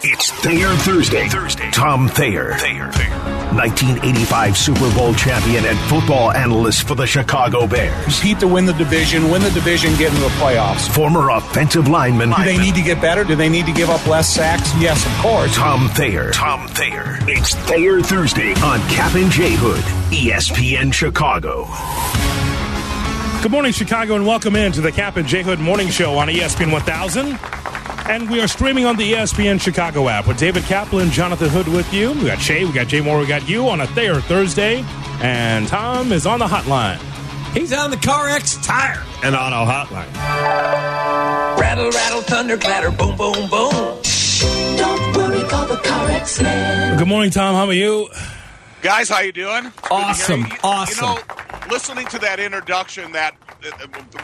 [0.00, 0.12] Jets.
[0.12, 1.28] It's Thayer Thursday.
[1.28, 1.70] Thursday.
[1.70, 2.54] Tom Thayer.
[2.54, 2.90] Thayer.
[2.92, 3.34] Thayer.
[3.54, 8.04] 1985 Super Bowl champion and football analyst for the Chicago Bears.
[8.04, 10.88] Compete to win the division, win the division, get into the playoffs.
[10.92, 12.30] Former offensive lineman.
[12.30, 13.22] Do they need to get better?
[13.22, 14.72] Do they need to give up less sacks?
[14.80, 15.54] Yes, of course.
[15.54, 16.30] Tom Thayer.
[16.32, 17.18] Tom Thayer.
[17.28, 21.66] It's Thayer Thursday on Kap and J Hood, ESPN Chicago.
[23.42, 26.28] Good morning, Chicago, and welcome in to the Kap and J Hood Morning Show on
[26.28, 27.38] ESPN 1000.
[28.06, 31.90] And we are streaming on the ESPN Chicago app with David Kaplan, Jonathan Hood with
[31.92, 32.12] you.
[32.12, 34.84] We got Shay, we got Jay Moore, we got you on a Thayer Thursday.
[35.22, 36.98] And Tom is on the hotline.
[37.54, 40.12] He's on the Car X Tire and Auto Hotline.
[41.58, 43.70] Rattle, rattle, thunder, clatter, boom, boom, boom.
[44.76, 46.98] Don't worry, call the CarX man.
[46.98, 47.54] Good morning, Tom.
[47.54, 48.08] How are you?
[48.82, 49.72] Guys, how you doing?
[49.90, 51.04] Awesome, You know, awesome.
[51.08, 53.34] You know, listening to that introduction, that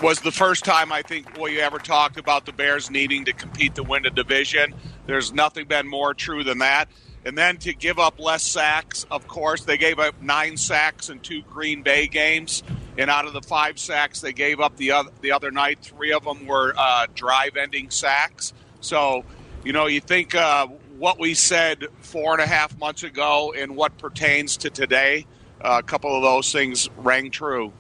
[0.03, 3.75] was the first time I think we ever talked about the Bears needing to compete
[3.77, 4.75] to win a division.
[5.07, 6.89] There's nothing been more true than that.
[7.25, 11.21] And then to give up less sacks, of course, they gave up nine sacks in
[11.21, 12.63] two Green Bay games.
[12.97, 16.13] And out of the five sacks they gave up the other, the other night, three
[16.13, 18.55] of them were uh, drive-ending sacks.
[18.81, 19.25] So,
[19.65, 20.67] you know, you think uh,
[20.99, 25.27] what we said four and a half months ago and what pertains to today,
[25.61, 27.73] uh, a couple of those things rang true.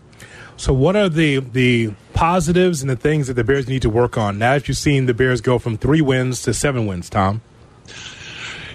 [0.61, 4.19] So, what are the the positives and the things that the Bears need to work
[4.19, 7.41] on now that you've seen the Bears go from three wins to seven wins, Tom?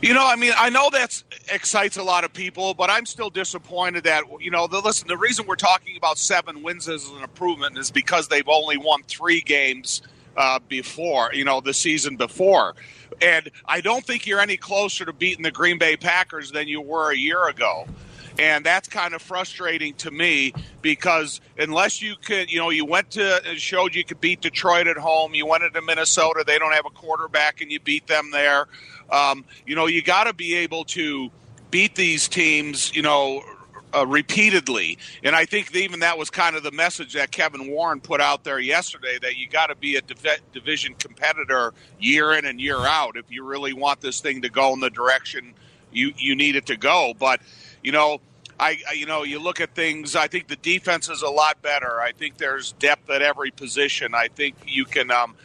[0.01, 1.21] You know, I mean, I know that
[1.53, 4.65] excites a lot of people, but I'm still disappointed that you know.
[4.65, 8.49] The, listen, the reason we're talking about seven wins as an improvement is because they've
[8.49, 10.01] only won three games
[10.37, 12.73] uh, before, you know, the season before,
[13.21, 16.81] and I don't think you're any closer to beating the Green Bay Packers than you
[16.81, 17.85] were a year ago.
[18.37, 23.11] And that's kind of frustrating to me because unless you could, you know, you went
[23.11, 26.73] to and showed you could beat Detroit at home, you went into Minnesota, they don't
[26.73, 28.67] have a quarterback, and you beat them there.
[29.09, 31.29] Um, you know, you got to be able to
[31.71, 33.43] beat these teams, you know,
[33.95, 34.97] uh, repeatedly.
[35.23, 38.43] And I think even that was kind of the message that Kevin Warren put out
[38.43, 42.79] there yesterday that you got to be a div- division competitor year in and year
[42.79, 45.53] out if you really want this thing to go in the direction
[45.95, 47.13] you you need it to go.
[47.17, 47.41] But
[47.85, 48.19] you know.
[48.57, 50.15] I, I, you know, you look at things.
[50.15, 51.99] I think the defense is a lot better.
[51.99, 54.15] I think there's depth at every position.
[54.15, 55.35] I think you can um,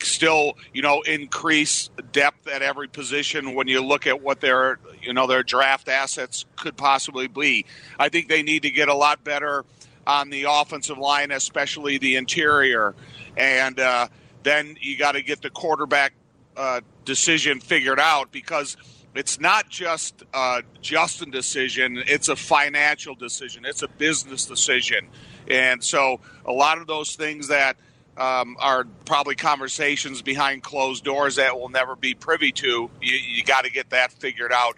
[0.00, 5.12] still, you know, increase depth at every position when you look at what their, you
[5.12, 7.66] know, their draft assets could possibly be.
[7.98, 9.64] I think they need to get a lot better
[10.06, 12.94] on the offensive line, especially the interior,
[13.36, 14.08] and uh,
[14.42, 16.12] then you got to get the quarterback
[16.56, 18.76] uh, decision figured out because
[19.14, 25.08] it's not just a Justin decision; it's a financial decision, it's a business decision,
[25.48, 27.76] and so a lot of those things that
[28.16, 32.90] um, are probably conversations behind closed doors that we'll never be privy to.
[33.00, 34.76] You, you got to get that figured out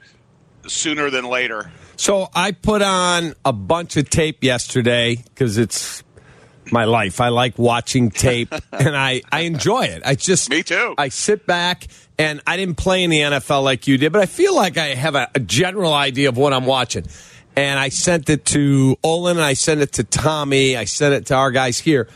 [0.66, 1.70] sooner than later.
[1.96, 6.02] So I put on a bunch of tape yesterday because it's
[6.70, 7.20] my life.
[7.20, 10.02] I like watching tape and I, I enjoy it.
[10.04, 10.94] I just Me too.
[10.98, 11.86] I sit back
[12.18, 14.94] and I didn't play in the NFL like you did, but I feel like I
[14.94, 17.06] have a, a general idea of what I'm watching.
[17.56, 20.76] And I sent it to Olin and I sent it to Tommy.
[20.76, 22.08] I sent it to our guys here.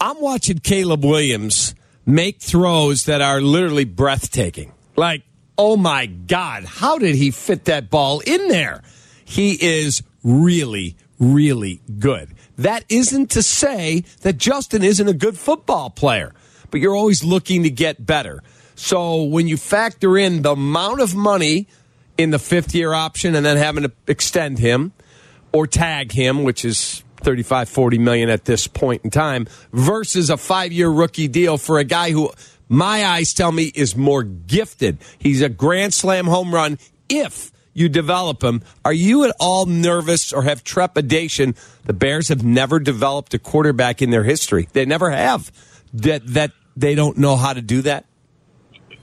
[0.00, 1.74] I'm watching Caleb Williams
[2.06, 4.72] make throws that are literally breathtaking.
[4.96, 5.22] Like,
[5.58, 8.82] oh my God, how did he fit that ball in there?
[9.24, 12.34] He is really, really good.
[12.58, 16.34] That isn't to say that Justin isn't a good football player,
[16.70, 18.42] but you're always looking to get better.
[18.74, 21.68] So when you factor in the amount of money
[22.16, 24.92] in the fifth year option and then having to extend him
[25.52, 30.36] or tag him, which is 35, 40 million at this point in time, versus a
[30.36, 32.30] five year rookie deal for a guy who
[32.68, 34.98] my eyes tell me is more gifted.
[35.18, 38.62] He's a grand slam home run if you develop him.
[38.84, 41.54] Are you at all nervous or have trepidation?
[41.84, 44.68] The Bears have never developed a quarterback in their history.
[44.72, 45.52] They never have.
[45.94, 48.04] That that they don't know how to do that.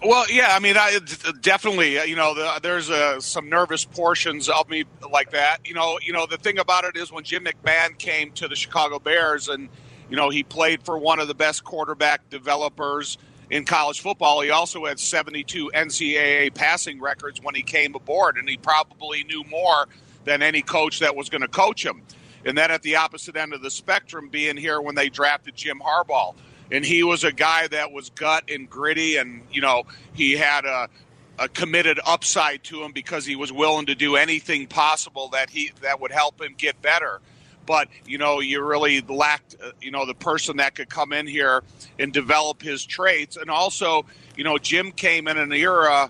[0.03, 0.99] Well, yeah, I mean, I
[1.41, 5.59] definitely, uh, you know, the, there's uh, some nervous portions of me like that.
[5.65, 8.55] You know, you know, the thing about it is when Jim McMahon came to the
[8.55, 9.67] Chicago Bears, and
[10.09, 13.17] you know, he played for one of the best quarterback developers
[13.55, 14.41] in college football.
[14.41, 19.43] He also had 72 NCAA passing records when he came aboard, and he probably knew
[19.45, 19.87] more
[20.25, 22.01] than any coach that was going to coach him.
[22.43, 25.79] And then at the opposite end of the spectrum, being here when they drafted Jim
[25.79, 26.35] Harbaugh
[26.71, 30.65] and he was a guy that was gut and gritty, and you know he had
[30.65, 30.89] a,
[31.37, 35.71] a committed upside to him because he was willing to do anything possible that he
[35.81, 37.21] that would help him get better.
[37.65, 41.27] But you know, you really lacked, uh, you know, the person that could come in
[41.27, 41.63] here
[41.99, 46.09] and develop his traits, and also, you know, Jim came in an era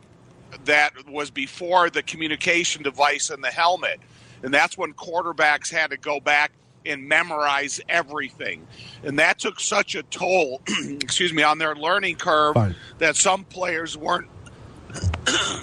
[0.65, 3.99] that was before the communication device and the helmet.
[4.43, 6.51] And that's when quarterbacks had to go back
[6.85, 8.65] and memorize everything.
[9.03, 10.61] And that took such a toll,
[11.01, 12.75] excuse me, on their learning curve Fine.
[12.99, 14.27] that some players weren't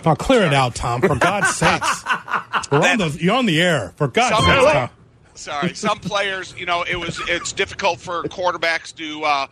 [0.05, 1.01] Oh, clear it out, Tom.
[1.01, 2.05] For God's sakes,
[2.71, 3.95] We're on the, you're on the air.
[3.97, 4.91] For God's sake.
[5.35, 5.75] Sorry.
[5.75, 9.47] Some players you know it was it's difficult for quarterbacks to uh,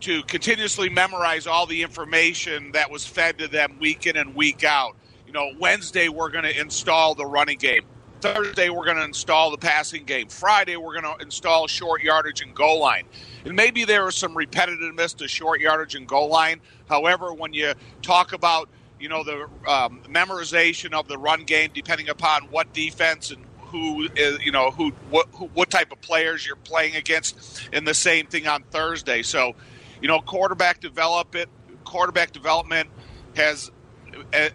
[0.00, 4.64] to continuously memorize all the information that was fed to them week in and week
[4.64, 4.96] out.
[5.26, 7.84] You know wednesday we're going to install the running game.
[8.20, 10.28] Thursday we're going to install the passing game.
[10.28, 13.04] Friday we're going to install short yardage and goal line.
[13.44, 16.60] And maybe there was some repetitiveness to short yardage and goal line.
[16.88, 18.68] However when you talk about
[19.00, 24.08] you know the um, memorization of the run game depending upon what defense and who
[24.14, 27.68] is you know who what who, what type of players you're playing against.
[27.72, 29.22] And the same thing on Thursday.
[29.22, 29.54] So
[30.00, 31.48] you know quarterback develop it
[31.84, 32.88] quarterback development
[33.34, 33.70] has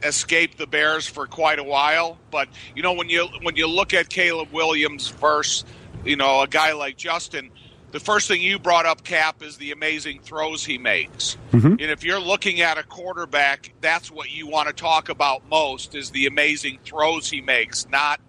[0.03, 2.17] escaped the Bears for quite a while.
[2.31, 5.65] But you know when you when you look at Caleb Williams versus
[6.05, 7.51] you know a guy like Justin
[7.91, 11.37] the first thing you brought up Kap is the amazing throws he makes.
[11.51, 11.67] Mm-hmm.
[11.67, 15.95] And if you're looking at a quarterback that's what you want to talk about most
[15.95, 18.19] is the amazing throws he makes not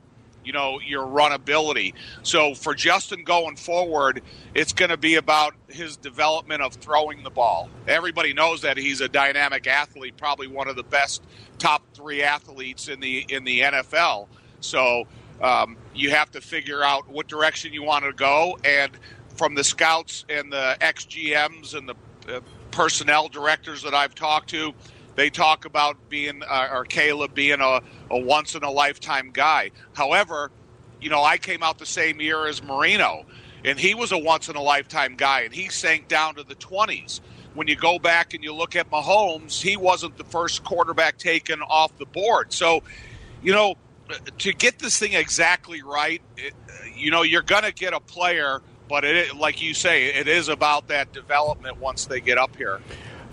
[0.49, 1.93] you know your runability.
[2.23, 4.23] So for Justin going forward,
[4.55, 7.69] it's going to be about his development of throwing the ball.
[7.87, 11.23] Everybody knows that he's a dynamic athlete, probably one of the best
[11.59, 14.27] top three athletes in the in the NFL.
[14.61, 15.07] So
[15.43, 18.91] um, you have to figure out what direction you want to go, and
[19.37, 21.95] from the scouts and the ex-GMs and the
[22.35, 22.41] uh,
[22.71, 24.73] personnel directors that I've talked to,
[25.19, 29.73] they talk about being uh, or Caleb being a, a once in a lifetime guy.
[29.93, 30.53] However,
[31.01, 33.27] you know, I came out the same year as Marino,
[33.65, 36.55] and he was a once in a lifetime guy, and he sank down to the
[36.55, 37.21] 20s.
[37.55, 41.63] When you go back and you look at Mahomes, he wasn't the first quarterback taken
[41.63, 42.53] off the board.
[42.53, 42.85] So,
[43.43, 43.75] you know,
[44.39, 46.55] to get this thing exactly right, it,
[46.95, 50.49] you know, you're going to get a player, but it, like you say, it is
[50.49, 52.81] about that development once they get up here.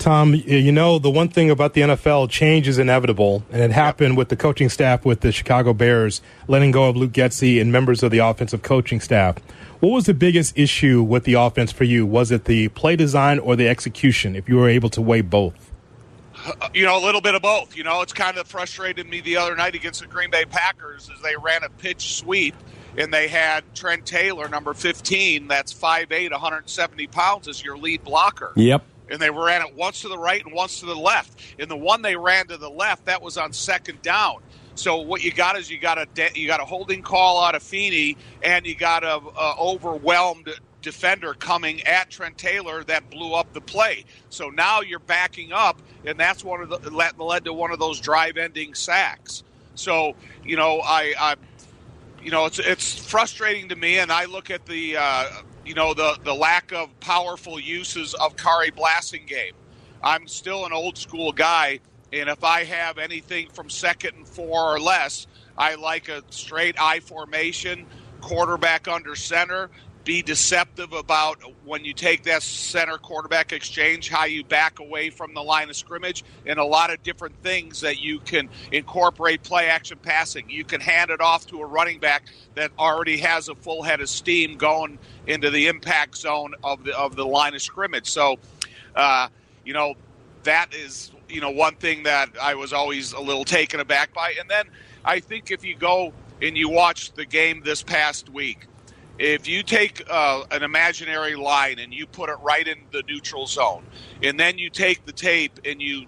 [0.05, 4.15] Tom, you know, the one thing about the NFL, change is inevitable, and it happened
[4.15, 8.03] with the coaching staff with the Chicago Bears letting go of Luke Getsy and members
[8.03, 9.39] of the offensive coaching staff.
[9.79, 12.05] What was the biggest issue with the offense for you?
[12.05, 15.71] Was it the play design or the execution, if you were able to weigh both?
[16.75, 17.75] you know, a little bit of both.
[17.75, 21.09] You know, it's kind of frustrated me the other night against the Green Bay Packers
[21.11, 22.53] as they ran a pitch sweep
[22.95, 28.53] and they had Trent Taylor, number 15, that's 5'8, 170 pounds, as your lead blocker.
[28.55, 28.85] Yep.
[29.09, 31.39] And they ran it once to the right and once to the left.
[31.59, 34.41] And the one they ran to the left, that was on second down.
[34.75, 37.55] So what you got is you got a de- you got a holding call out
[37.55, 40.49] of Feeney, and you got a, a overwhelmed
[40.81, 44.05] defender coming at Trent Taylor that blew up the play.
[44.29, 47.79] So now you're backing up, and that's one of the led, led to one of
[47.79, 49.43] those drive-ending sacks.
[49.75, 50.13] So
[50.43, 51.35] you know I, I
[52.21, 55.27] you know it's it's frustrating to me, and I look at the uh,
[55.65, 59.53] you know the the lack of powerful uses of Khari Blasingame.
[60.03, 61.79] I'm still an old school guy,
[62.13, 65.27] and if I have anything from second and four or less,
[65.57, 67.87] I like a straight I formation,
[68.21, 69.69] quarterback under center.
[70.05, 75.33] Be deceptive about when you take that center quarterback exchange, how you back away from
[75.33, 79.65] the line of scrimmage, and a lot of different things that you can incorporate play
[79.65, 80.47] action passing.
[80.47, 83.99] You can hand it off to a running back that already has a full head
[83.99, 88.07] of steam going into the impact zone of the of the line of scrimmage.
[88.07, 88.37] So,
[88.95, 89.29] uh,
[89.63, 89.95] you know,
[90.43, 94.35] that is you know one thing that I was always a little taken aback by.
[94.39, 94.65] And then
[95.03, 98.67] I think if you go and you watch the game this past week,
[99.17, 103.47] if you take uh, an imaginary line and you put it right in the neutral
[103.47, 103.83] zone,
[104.21, 106.05] and then you take the tape and you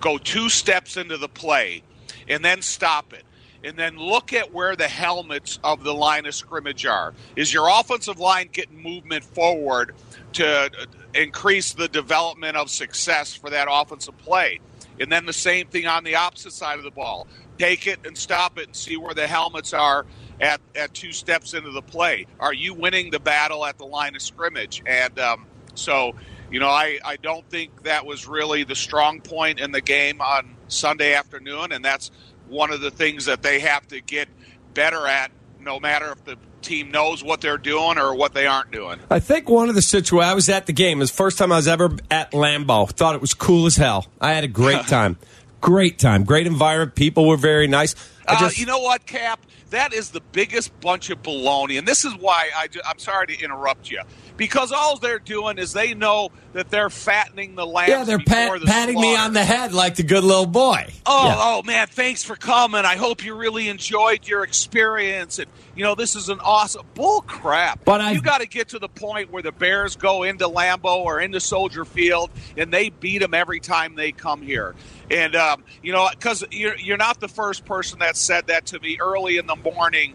[0.00, 1.82] go two steps into the play,
[2.28, 3.24] and then stop it.
[3.62, 7.14] And then look at where the helmets of the line of scrimmage are.
[7.34, 9.94] Is your offensive line getting movement forward
[10.34, 10.70] to
[11.14, 14.60] increase the development of success for that offensive play?
[15.00, 17.26] And then the same thing on the opposite side of the ball.
[17.58, 20.04] Take it and stop it and see where the helmets are
[20.40, 22.26] at, at two steps into the play.
[22.40, 24.82] Are you winning the battle at the line of scrimmage?
[24.86, 26.14] And um, so,
[26.50, 30.20] you know, I, I don't think that was really the strong point in the game
[30.20, 31.72] on Sunday afternoon.
[31.72, 32.10] And that's
[32.48, 34.28] one of the things that they have to get
[34.74, 38.70] better at, no matter if the team knows what they're doing or what they aren't
[38.70, 38.98] doing.
[39.10, 40.98] I think one of the situations I was at the game.
[40.98, 42.90] It was the first time I was ever at Lambeau.
[42.90, 44.06] Thought it was cool as hell.
[44.20, 45.18] I had a great time.
[45.60, 46.24] Great time.
[46.24, 46.94] Great environment.
[46.94, 47.94] People were very nice.
[48.26, 49.40] I Uh, you know what, Kap?
[49.70, 53.40] That is the biggest bunch of baloney, and this is why I, I'm sorry to
[53.42, 54.02] interrupt you.
[54.36, 57.90] Because all they're doing is they know that they're fattening the lambs.
[57.90, 60.92] yeah, they're pat, the patting me on the head like the good little boy.
[61.06, 61.34] Oh, Yeah.
[61.38, 62.84] oh man, thanks for coming.
[62.84, 65.38] I hope you really enjoyed your experience.
[65.38, 67.84] And you know, this is an awesome bull crap.
[67.84, 70.98] But I've- you got to get to the point where the Bears go into Lambeau
[71.04, 74.74] or into Soldier Field and they beat them every time they come here.
[75.10, 78.80] And um, you know, because you're you're not the first person that said that to
[78.80, 80.14] me early in the morning.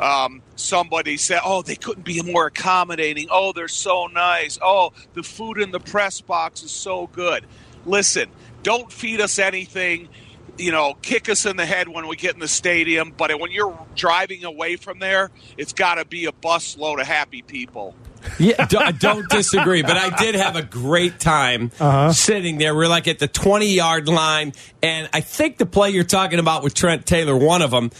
[0.00, 3.26] Um, somebody said, "Oh, they couldn't be more accommodating.
[3.30, 4.58] Oh, they're so nice.
[4.62, 7.44] Oh, the food in the press box is so good."
[7.86, 8.28] Listen,
[8.62, 10.08] don't feed us anything.
[10.56, 13.12] You know, kick us in the head when we get in the stadium.
[13.16, 17.06] But when you're driving away from there, it's got to be a bus load of
[17.06, 17.94] happy people.
[18.40, 21.70] Yeah, do- I don't disagree, but I did have a great time
[22.12, 22.74] sitting there.
[22.74, 24.52] We're like at the 20 yard line,
[24.82, 27.92] and I think the play you're talking about with Trent Taylor, one of them,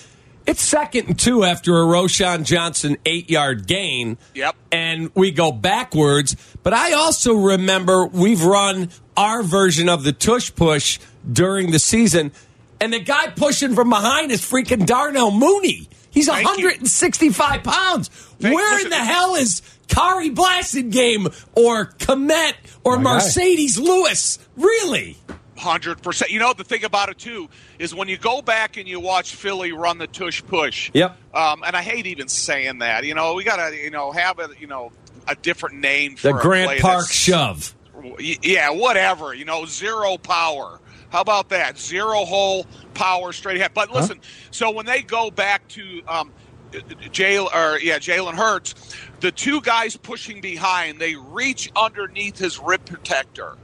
[0.48, 4.16] it's second and two after a Roschon Johnson eight yard gain.
[4.34, 4.56] Yep.
[4.72, 6.36] And we go backwards.
[6.62, 10.98] But I also remember we've run our version of the tush push
[11.30, 12.32] during the season,
[12.80, 15.88] and the guy pushing from behind is freaking Darnell Mooney.
[16.10, 16.64] He's Thank you.
[16.64, 18.08] 165 pounds.
[18.08, 23.20] Thank- Where in the hell is Khari Blasingame or Kmet or My guy.
[23.20, 24.38] Marcedes Lewis?
[24.56, 25.16] Really?
[25.58, 26.30] Hundred percent.
[26.30, 27.48] You know the thing about it too
[27.80, 30.88] is when you go back and you watch Philly run the tush push.
[30.94, 31.16] Yep.
[31.34, 33.04] Um, and I hate even saying that.
[33.04, 34.92] You know, we gotta you know have a you know
[35.26, 37.74] a different name for The Grant Park shove.
[38.20, 39.34] Yeah, whatever.
[39.34, 40.80] You know, zero power.
[41.10, 41.76] How about that?
[41.76, 43.72] Zero hole power straight ahead.
[43.74, 46.32] But listen, so when they go back to um,
[46.72, 48.74] Jalen or yeah, Jalen Hurts,
[49.20, 53.56] the two guys pushing behind, they reach underneath his rib protector,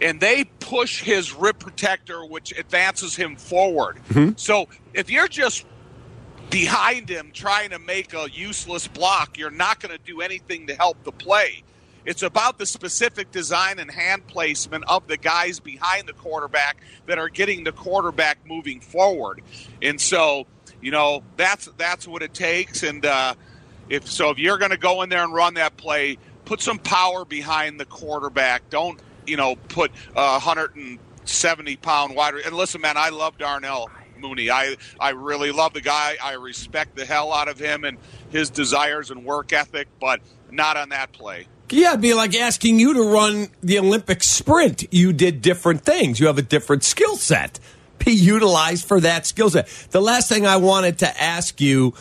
[0.00, 3.98] and they push his rib protector, which advances him forward.
[4.08, 4.32] Mm-hmm.
[4.36, 5.66] So if you're just
[6.50, 10.74] behind him trying to make a useless block, you're not going to do anything to
[10.74, 11.64] help the play.
[12.04, 17.18] It's about the specific design and hand placement of the guys behind the quarterback that
[17.18, 19.40] are getting the quarterback moving forward.
[19.80, 20.46] And so,
[20.82, 22.82] you know, that's that's what it takes.
[22.82, 23.34] And uh,
[23.88, 26.78] if so, if you're going to go in there and run that play, put some
[26.78, 28.68] power behind the quarterback.
[28.68, 32.34] Don't you know put a hundred and seventy pound wide.
[32.34, 33.88] And listen, man, I love Darnell.
[34.18, 34.50] Mooney.
[34.50, 36.16] I I really love the guy.
[36.22, 37.98] I respect the hell out of him and
[38.30, 40.20] his desires and work ethic, but
[40.50, 41.48] not on that play.
[41.70, 44.92] Yeah, it'd be like asking you to run the Olympic sprint.
[44.92, 46.20] You did different things.
[46.20, 47.58] You have a different skill set.
[48.04, 49.66] Be utilized for that skill set.
[49.90, 51.94] The last thing I wanted to ask you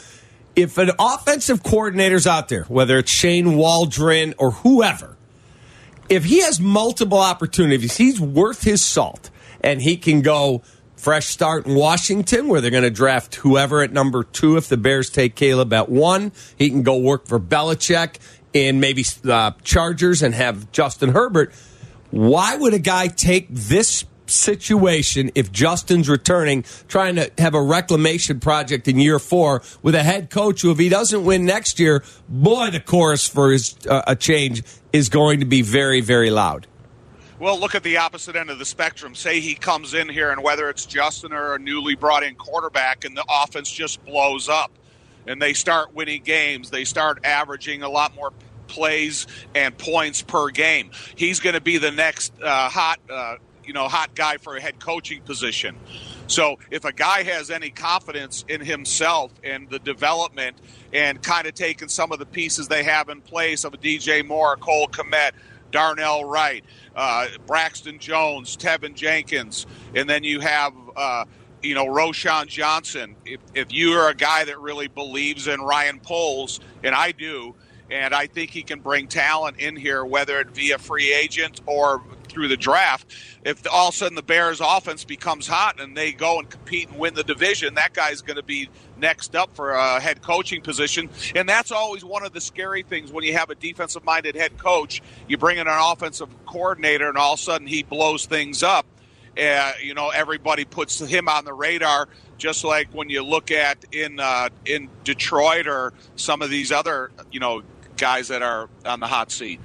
[0.55, 5.17] if an offensive coordinator's out there, whether it's Shane Waldron or whoever,
[6.09, 9.29] if he has multiple opportunities, he's worth his salt
[9.61, 10.61] and he can go
[10.95, 14.77] fresh start in Washington where they're going to draft whoever at number two if the
[14.77, 16.31] Bears take Caleb at one.
[16.57, 18.17] He can go work for Belichick
[18.53, 21.53] in maybe uh, Chargers and have Justin Herbert.
[22.11, 28.39] Why would a guy take this situation if Justin's returning, trying to have a reclamation
[28.39, 32.03] project in year four with a head coach who, if he doesn't win next year,
[32.27, 36.67] boy, the chorus for his uh, a change is going to be very, very loud.
[37.39, 39.15] Well, look at the opposite end of the spectrum.
[39.15, 43.03] Say he comes in here, and whether it's Justin or a newly brought in quarterback,
[43.03, 44.71] and the offense just blows up,
[45.25, 48.31] and they start winning games, they start averaging a lot more
[48.67, 50.91] plays and points per game.
[51.15, 54.61] He's going to be the next uh, hot, uh, you know, hot guy for a
[54.61, 55.75] head coaching position.
[56.27, 60.57] So if a guy has any confidence in himself and the development
[60.93, 64.25] and kind of taking some of the pieces they have in place of a DJ
[64.25, 65.31] Moore, Cole Kmet,
[65.71, 66.63] Darnell Wright,
[66.95, 69.65] uh, Braxton Jones, Teven Jenkins,
[69.95, 71.25] and then you have, uh,
[71.63, 73.15] you know, Roschon Johnson.
[73.25, 77.55] If, if you are a guy that really believes in Ryan Poles, and I do,
[77.89, 82.01] and I think he can bring talent in here, whether it via free agent or
[82.31, 83.07] through the draft.
[83.43, 86.89] If all of a sudden the Bears' offense becomes hot and they go and compete
[86.89, 90.61] and win the division, that guy's going to be next up for a head coaching
[90.61, 91.09] position.
[91.35, 94.57] And that's always one of the scary things when you have a defensive minded head
[94.57, 95.01] coach.
[95.27, 98.85] You bring in an offensive coordinator, and all of a sudden he blows things up.
[99.41, 103.85] Uh, you know, everybody puts him on the radar, just like when you look at
[103.93, 107.63] in uh, in Detroit or some of these other you know
[107.95, 109.59] guys that are on the hot seat.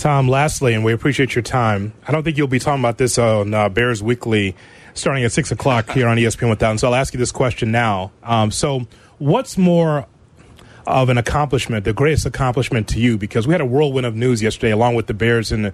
[0.00, 1.92] Tom, lastly, and we appreciate your time.
[2.08, 4.56] I don't think you'll be talking about this on uh, Bears Weekly
[4.94, 6.78] starting at 6 o'clock here on ESPN 1000.
[6.78, 8.10] So I'll ask you this question now.
[8.22, 8.86] Um, so,
[9.18, 10.06] what's more
[10.86, 13.18] of an accomplishment, the greatest accomplishment to you?
[13.18, 15.66] Because we had a whirlwind of news yesterday, along with the Bears and,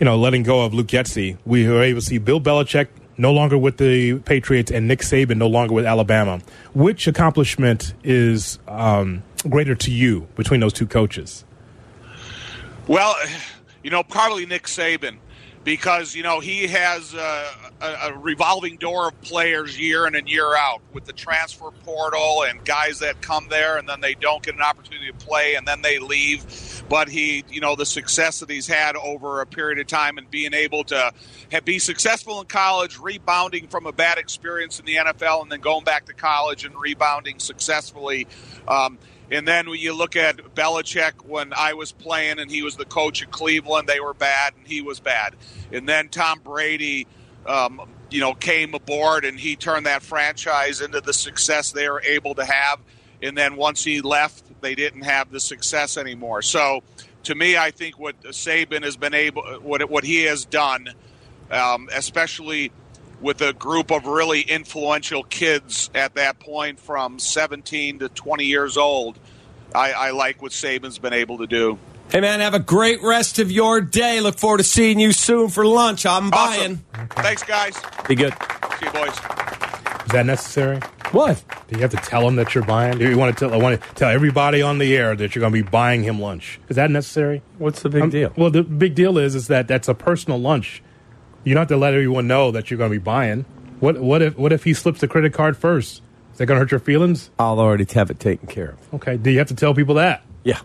[0.00, 1.36] you know, letting go of Luke Getsy.
[1.44, 5.36] We were able to see Bill Belichick no longer with the Patriots, and Nick Saban
[5.36, 6.40] no longer with Alabama.
[6.72, 11.44] Which accomplishment is um, greater to you between those two coaches?
[12.88, 13.14] Well,
[13.86, 15.18] you know, probably Nick Saban
[15.62, 17.46] because you know he has a,
[17.80, 22.42] a, a, revolving door of players year in and year out with the transfer portal
[22.42, 25.68] and guys that come there and then they don't get an opportunity to play and
[25.68, 26.82] then they leave.
[26.88, 30.28] But he, you know, the success that he's had over a period of time and
[30.28, 31.12] being able to
[31.52, 35.60] have, be successful in college, rebounding from a bad experience in the NFL, and then
[35.60, 38.26] going back to college and rebounding successfully.
[38.66, 38.98] Um,
[39.30, 42.84] and then when you look at Belichick when I was playing and he was the
[42.84, 45.34] coach of Cleveland, they were bad and he was bad.
[45.72, 47.06] And then Tom Brady,
[47.44, 47.80] um,
[48.10, 52.34] you know, came aboard and he turned that franchise into the success they were able
[52.36, 52.78] to have.
[53.20, 56.42] And then once he left, they didn't have the success anymore.
[56.42, 56.82] So,
[57.24, 60.90] to me, I think what Saban has been able, what what he has done,
[61.50, 62.70] um, especially
[63.20, 68.76] with a group of really influential kids at that point from 17 to 20 years
[68.76, 69.18] old.
[69.74, 71.78] I, I, like what Saban's been able to do.
[72.10, 74.20] Hey, man, have a great rest of your day.
[74.20, 76.06] Look forward to seeing you soon for lunch.
[76.06, 76.84] I'm awesome.
[76.92, 77.08] buying.
[77.08, 77.76] Thanks, guys.
[78.06, 78.32] Be good.
[78.78, 79.08] See you, boys.
[80.06, 80.80] Is that necessary?
[81.10, 81.42] What?
[81.66, 82.98] Do you have to tell him that you're buying?
[82.98, 85.40] Do you want to tell, I want to tell everybody on the air that you're
[85.40, 86.60] going to be buying him lunch?
[86.68, 87.42] Is that necessary?
[87.58, 88.32] What's the big um, deal?
[88.36, 90.82] Well, the big deal is is that that's a personal lunch
[91.46, 93.44] you don't have to let everyone know that you're going to be buying.
[93.80, 96.02] What what if what if he slips the credit card first?
[96.32, 97.30] Is that going to hurt your feelings?
[97.38, 98.94] I'll already have it taken care of.
[98.94, 99.16] Okay.
[99.16, 100.22] Do you have to tell people that?
[100.44, 100.60] Yeah.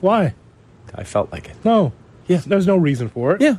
[0.00, 0.34] Why?
[0.94, 1.56] I felt like it.
[1.64, 1.92] No.
[2.28, 2.42] Yeah.
[2.46, 3.40] There's no reason for it.
[3.40, 3.56] Yeah.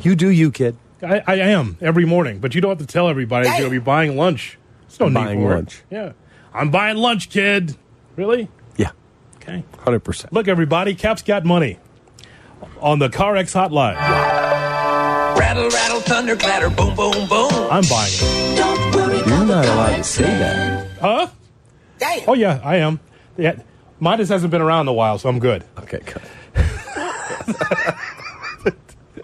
[0.00, 0.76] You do you, kid.
[1.02, 3.70] I, I am every morning, but you don't have to tell everybody you're going to
[3.70, 4.58] be buying lunch.
[4.88, 5.82] There's no I'm need buying for lunch.
[5.90, 5.94] it.
[5.94, 6.12] Yeah.
[6.54, 7.76] I'm buying lunch, kid.
[8.16, 8.48] Really?
[8.76, 8.90] Yeah.
[9.36, 9.64] Okay.
[9.78, 10.32] 100%.
[10.32, 11.78] Look, everybody, Kap's got money
[12.80, 13.96] on the CarX hotline.
[15.52, 17.50] Rattle, rattle, thunder, clatter, boom, boom, boom.
[17.70, 18.56] I'm buying it.
[18.56, 20.88] Don't worry, You're not allowed to say that.
[20.98, 21.28] Huh?
[21.98, 22.20] Damn.
[22.26, 23.00] Oh, yeah, I am.
[23.36, 23.56] Yeah.
[24.00, 25.62] Mine just hasn't been around in a while, so I'm good.
[25.80, 26.22] Okay, good.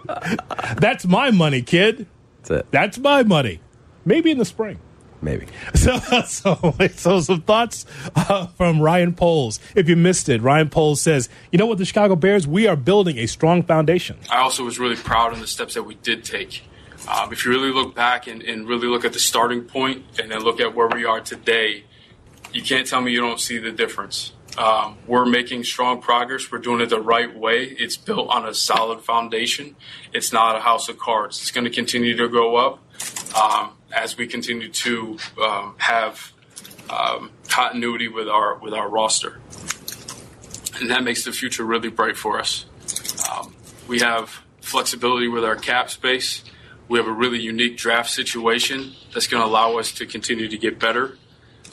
[0.77, 2.05] That's my money, kid.
[2.43, 2.67] That's it.
[2.69, 3.59] That's my money.
[4.05, 4.77] Maybe in the spring.
[5.21, 5.47] Maybe.
[5.75, 9.59] So, so, so some thoughts uh, from Ryan Poles.
[9.75, 12.75] If you missed it, Ryan Poles says, "You know what, the Chicago Bears, we are
[12.75, 16.23] building a strong foundation." I also was really proud of the steps that we did
[16.23, 16.63] take.
[17.07, 20.31] Um, if you really look back and, and really look at the starting point and
[20.31, 21.85] then look at where we are today,
[22.51, 24.33] you can't tell me you don't see the difference.
[24.57, 26.51] Um, we're making strong progress.
[26.51, 27.63] We're doing it the right way.
[27.63, 29.75] It's built on a solid foundation.
[30.13, 31.41] It's not a house of cards.
[31.41, 32.79] It's going to continue to go up
[33.35, 36.31] um, as we continue to um, have
[36.89, 39.39] um, continuity with our with our roster,
[40.79, 42.65] and that makes the future really bright for us.
[43.29, 43.55] Um,
[43.87, 46.43] we have flexibility with our cap space.
[46.87, 50.57] We have a really unique draft situation that's going to allow us to continue to
[50.57, 51.17] get better.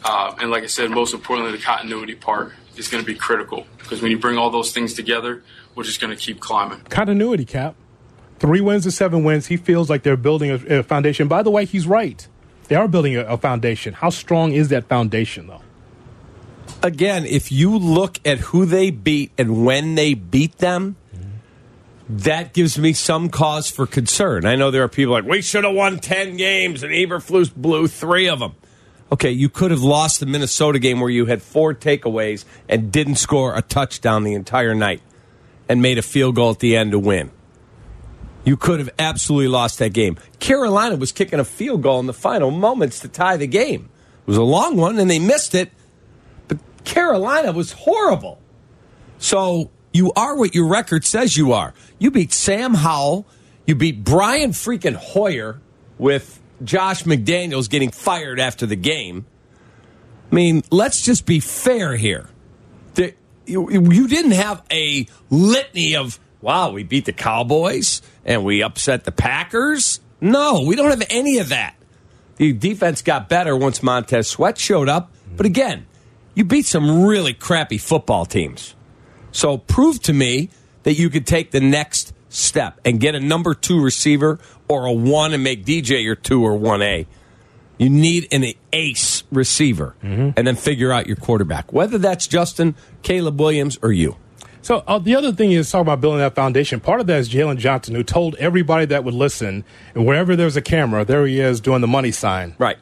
[0.04, 3.66] Uh, and like I said, most importantly, the continuity part is going to be critical
[3.78, 5.42] because when you bring all those things together,
[5.74, 6.80] we're just going to keep climbing.
[6.82, 7.76] Continuity, Kap.
[8.38, 9.46] Three wins to seven wins.
[9.46, 11.28] He feels like they're building a, a foundation.
[11.28, 12.26] By the way, he's right.
[12.68, 13.94] They are building a, a foundation.
[13.94, 15.62] How strong is that foundation, though?
[16.82, 20.96] Again, if you look at who they beat and when they beat them,
[22.08, 24.46] that gives me some cause for concern.
[24.46, 27.88] I know there are people like, we should have won 10 games and Eberflus blew
[27.88, 28.54] three of them.
[29.10, 33.16] Okay, you could have lost the Minnesota game where you had four takeaways and didn't
[33.16, 35.00] score a touchdown the entire night
[35.68, 37.30] and made a field goal at the end to win.
[38.46, 40.16] You could have absolutely lost that game.
[40.38, 43.90] Carolina was kicking a field goal in the final moments to tie the game.
[44.22, 45.72] It was a long one and they missed it,
[46.46, 48.40] but Carolina was horrible.
[49.18, 51.74] So you are what your record says you are.
[51.98, 53.26] You beat Sam Howell,
[53.66, 55.60] you beat Brian freaking Hoyer
[55.98, 59.26] with Josh McDaniels getting fired after the game.
[60.30, 62.28] I mean, let's just be fair here.
[63.48, 69.12] You, didn't have a litany of, wow, we beat the Cowboys and we upset the
[69.12, 70.00] Packers.
[70.20, 71.76] No, we don't have any of that.
[72.36, 75.12] The defense got better once Montez Sweat showed up.
[75.36, 75.86] But again,
[76.34, 78.74] you beat some really crappy football teams.
[79.32, 80.50] So prove to me
[80.82, 84.92] that you could take the next step and get a number two receiver or a
[84.92, 87.06] one and make DJ your two or one A.
[87.78, 90.30] You need an ace receiver mm-hmm.
[90.36, 94.16] and then figure out your quarterback, whether that's Justin, Caleb Williams, or you.
[94.66, 96.80] So uh, the other thing is talking about building that foundation.
[96.80, 100.56] Part of that is Jaylon Johnson, who told everybody that would listen, and wherever there's
[100.56, 102.56] a camera, there he is doing the money sign.
[102.58, 102.76] Right.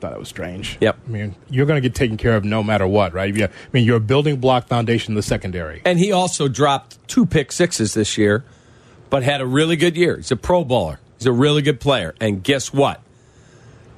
[0.00, 0.78] Thought it was strange.
[0.80, 0.98] Yep.
[1.06, 3.36] I mean, you're going to get taken care of no matter what, right?
[3.36, 3.48] Yeah.
[3.48, 5.82] I mean, you're a building block foundation in the secondary.
[5.84, 8.42] And he also dropped two pick sixes this year,
[9.10, 10.16] but had a really good year.
[10.16, 11.00] He's a Pro Bowler.
[11.18, 12.14] He's a really good player.
[12.18, 13.02] And guess what?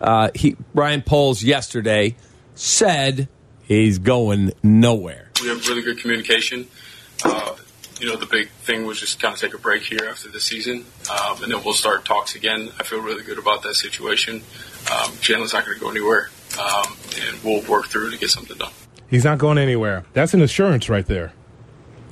[0.01, 2.17] Uh, he Ryan Poles yesterday
[2.57, 3.29] said
[3.63, 5.31] he's going nowhere.
[5.41, 6.67] We have really good communication.
[7.25, 7.57] Uh,
[8.01, 10.41] you know, the big thing was just kind of take a break here after the
[10.41, 12.71] season, um, and then we'll start talks again.
[12.81, 14.37] I feel really good about that situation.
[14.37, 18.57] Um, Jaylon's not going to go anywhere, um, and we'll work through to get something
[18.59, 18.73] done.
[19.09, 20.05] He's not going anywhere.
[20.15, 21.33] That's an assurance right there.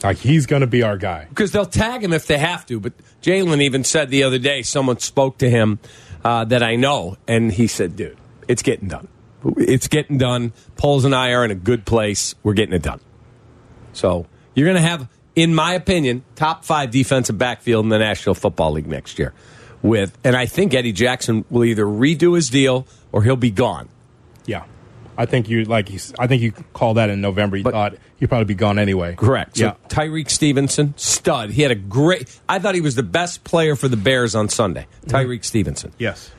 [0.04, 1.26] Like he's going to be our guy.
[1.28, 2.80] because they'll tag him if they have to.
[2.80, 2.92] But
[3.22, 5.78] Jaylon even said the other day, someone spoke to him
[6.24, 8.16] uh, that I know, and he said, "Dude,
[8.48, 9.08] it's getting done.
[9.58, 10.52] It's getting done.
[10.76, 12.34] Poles and I are in a good place.
[12.42, 13.00] We're getting it done."
[13.92, 18.34] So you're going to have, in my opinion, top five defensive backfield in the National
[18.34, 19.32] Football League next year.
[19.82, 23.88] With and I think Eddie Jackson will either redo his deal or he'll be gone.
[24.44, 24.64] Yeah.
[25.16, 25.88] I think you like.
[25.88, 27.56] He's, I think you called that in November.
[27.56, 29.14] You But- thought he'd probably be gone anyway.
[29.16, 29.56] Correct.
[29.56, 29.74] So Yeah.
[29.88, 31.50] Tyrique Stevenson, stud.
[31.50, 32.38] He had a great.
[32.48, 34.86] I thought he was the best player for the Bears on Sunday.
[35.06, 35.16] Mm-hmm.
[35.16, 35.92] Tyrique Stevenson.
[35.98, 36.30] Yes.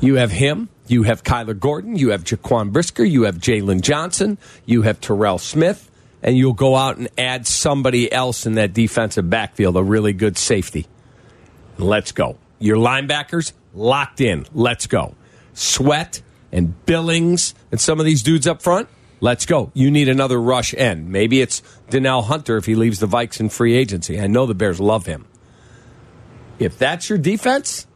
[0.00, 0.68] You have him.
[0.86, 1.96] You have Kyler Gordon.
[1.96, 3.04] You have Jaquan Brisker.
[3.04, 4.38] You have Jaylon Johnson.
[4.66, 5.89] You have Terrell Smith.
[6.22, 10.36] And you'll go out and add somebody else in that defensive backfield, a really good
[10.36, 10.86] safety.
[11.78, 12.36] Let's go.
[12.58, 14.46] Your linebackers locked in.
[14.52, 15.14] Let's go.
[15.54, 18.88] Sweat and Billings and some of these dudes up front.
[19.20, 19.70] Let's go.
[19.74, 21.10] You need another rush end.
[21.10, 24.20] Maybe it's Danielle Hunter if he leaves the Vikes in free agency.
[24.20, 25.26] I know the Bears love him.
[26.58, 27.86] If that's your defense,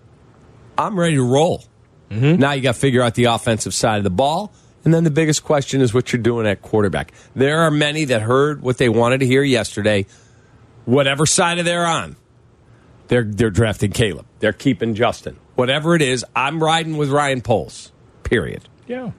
[0.76, 1.64] I'm ready to roll.
[2.10, 2.40] Mm-hmm.
[2.40, 4.52] Now you got to figure out the offensive side of the ball.
[4.84, 7.12] And then the biggest question is what you're doing at quarterback.
[7.34, 10.06] There are many that heard what they wanted to hear yesterday.
[10.84, 12.16] Whatever side of they're on,
[13.08, 14.26] they're they're drafting Caleb.
[14.40, 15.38] They're keeping Justin.
[15.54, 17.92] Whatever it is, I'm riding with Ryan Poles.
[18.24, 18.68] Period.
[18.86, 19.12] Yeah.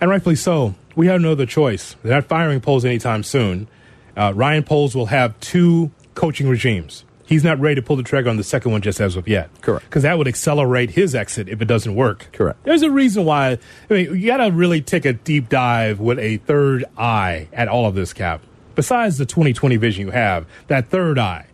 [0.00, 0.74] And rightfully so.
[0.94, 1.96] We have no other choice.
[2.02, 3.68] They're not firing Poles anytime soon.
[4.16, 7.04] Uh, Ryan Poles will have two coaching regimes.
[7.32, 9.48] He's not ready to pull the trigger on the second one just as of yet.
[9.62, 9.86] Correct.
[9.86, 12.28] Because that would accelerate his exit if it doesn't work.
[12.32, 12.62] Correct.
[12.64, 13.58] There's a reason why.
[13.88, 17.68] I mean, you got to really take a deep dive with a third eye at
[17.68, 18.42] all of this, Kap.
[18.74, 21.46] Besides the 2020 vision you have, that third eye,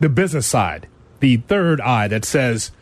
[0.00, 0.88] the business side,
[1.20, 2.72] the third eye that says,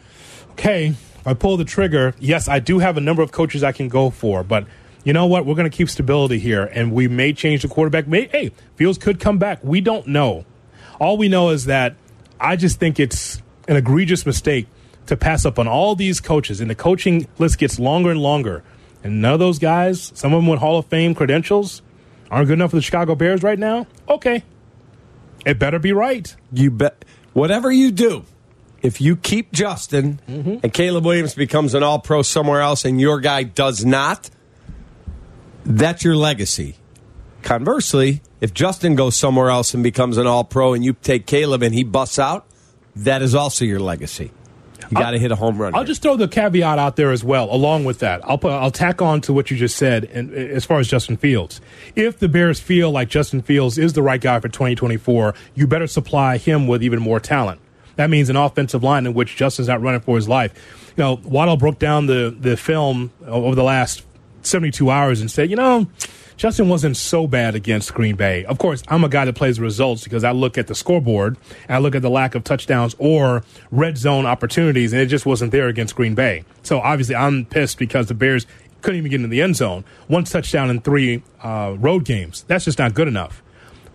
[0.52, 3.72] okay, if I pull the trigger, yes, I do have a number of coaches I
[3.72, 4.66] can go for, but
[5.04, 5.44] you know what?
[5.44, 8.06] We're going to keep stability here, and we may change the quarterback.
[8.08, 9.62] May, hey, Fields could come back.
[9.62, 10.46] We don't know.
[10.98, 11.94] All we know is that
[12.40, 14.66] I just think it's an egregious mistake
[15.07, 18.62] to pass up on all these coaches, and the coaching list gets longer and longer.
[19.03, 21.83] And none of those guys, some of them with Hall of Fame credentials,
[22.31, 23.87] aren't good enough for the Chicago Bears right now.
[24.09, 24.42] Okay,
[25.46, 26.35] it better be right.
[26.53, 27.05] You bet.
[27.33, 28.24] Whatever you do,
[28.83, 30.59] if you keep Justin mm-hmm.
[30.62, 34.31] and Caleb Williams becomes an all pro somewhere else and your guy does not,
[35.64, 36.77] that's your legacy.
[37.42, 41.62] Conversely, if Justin goes somewhere else and becomes an all pro and you take Caleb
[41.62, 42.46] and he busts out,
[42.96, 44.33] that is also your legacy.
[44.90, 45.74] You got to hit a home run.
[45.74, 45.88] I'll here.
[45.88, 47.53] just throw the caveat out there as well.
[47.53, 50.05] Along with that, I'll put, I'll tack on to what you just said.
[50.05, 51.61] And as far as Justin Fields,
[51.94, 55.87] if the Bears feel like Justin Fields is the right guy for 2024, you better
[55.87, 57.61] supply him with even more talent.
[57.96, 60.55] That means an offensive line in which Justin's not running for his life.
[60.96, 64.05] You know, Waddle broke down the the film over the last
[64.42, 65.87] 72 hours and said, you know,
[66.38, 68.44] Justin wasn't so bad against Green Bay.
[68.44, 71.74] Of course, I'm a guy that plays results because I look at the scoreboard and
[71.74, 75.51] I look at the lack of touchdowns or red zone opportunities, and it just wasn't
[75.51, 76.44] there against Green Bay.
[76.62, 78.46] So obviously, I'm pissed because the Bears
[78.83, 79.85] couldn't even get into the end zone.
[80.07, 82.44] One touchdown in three uh, road games.
[82.46, 83.42] That's just not good enough.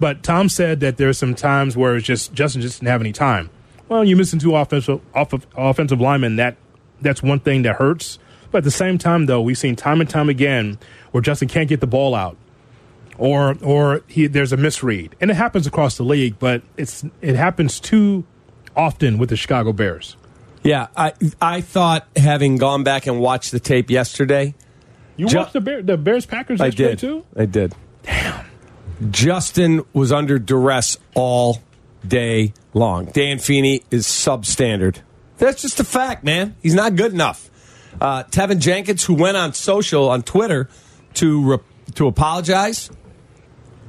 [0.01, 3.13] But Tom said that there's some times where it's just Justin just didn't have any
[3.13, 3.51] time.
[3.87, 6.35] Well, you're missing two offensive off of, offensive linemen.
[6.35, 6.57] That
[6.99, 8.19] that's one thing that hurts.
[8.53, 10.77] But at the same time, though, we've seen time and time again
[11.11, 12.37] where Justin can't get the ball out,
[13.17, 16.39] or or he, there's a misread, and it happens across the league.
[16.39, 18.23] But it's it happens too
[18.77, 20.15] often with the Chicago Bears.
[20.63, 24.53] yeah, I I thought having gone back and watched the tape yesterday,
[25.17, 27.25] You Ju- watched the Bear, the Bears Packers I did too.
[27.35, 27.75] I did.
[28.03, 28.45] Damn.
[29.11, 31.57] Justin was under duress all
[32.07, 33.05] day long.
[33.05, 34.99] Dan Feeney is substandard.
[35.39, 36.55] That's just a fact, man.
[36.61, 37.49] He's not good enough.
[38.01, 40.69] Uh, Teven Jenkins, who went on social on Twitter
[41.15, 41.57] to re-
[41.95, 42.89] to apologize,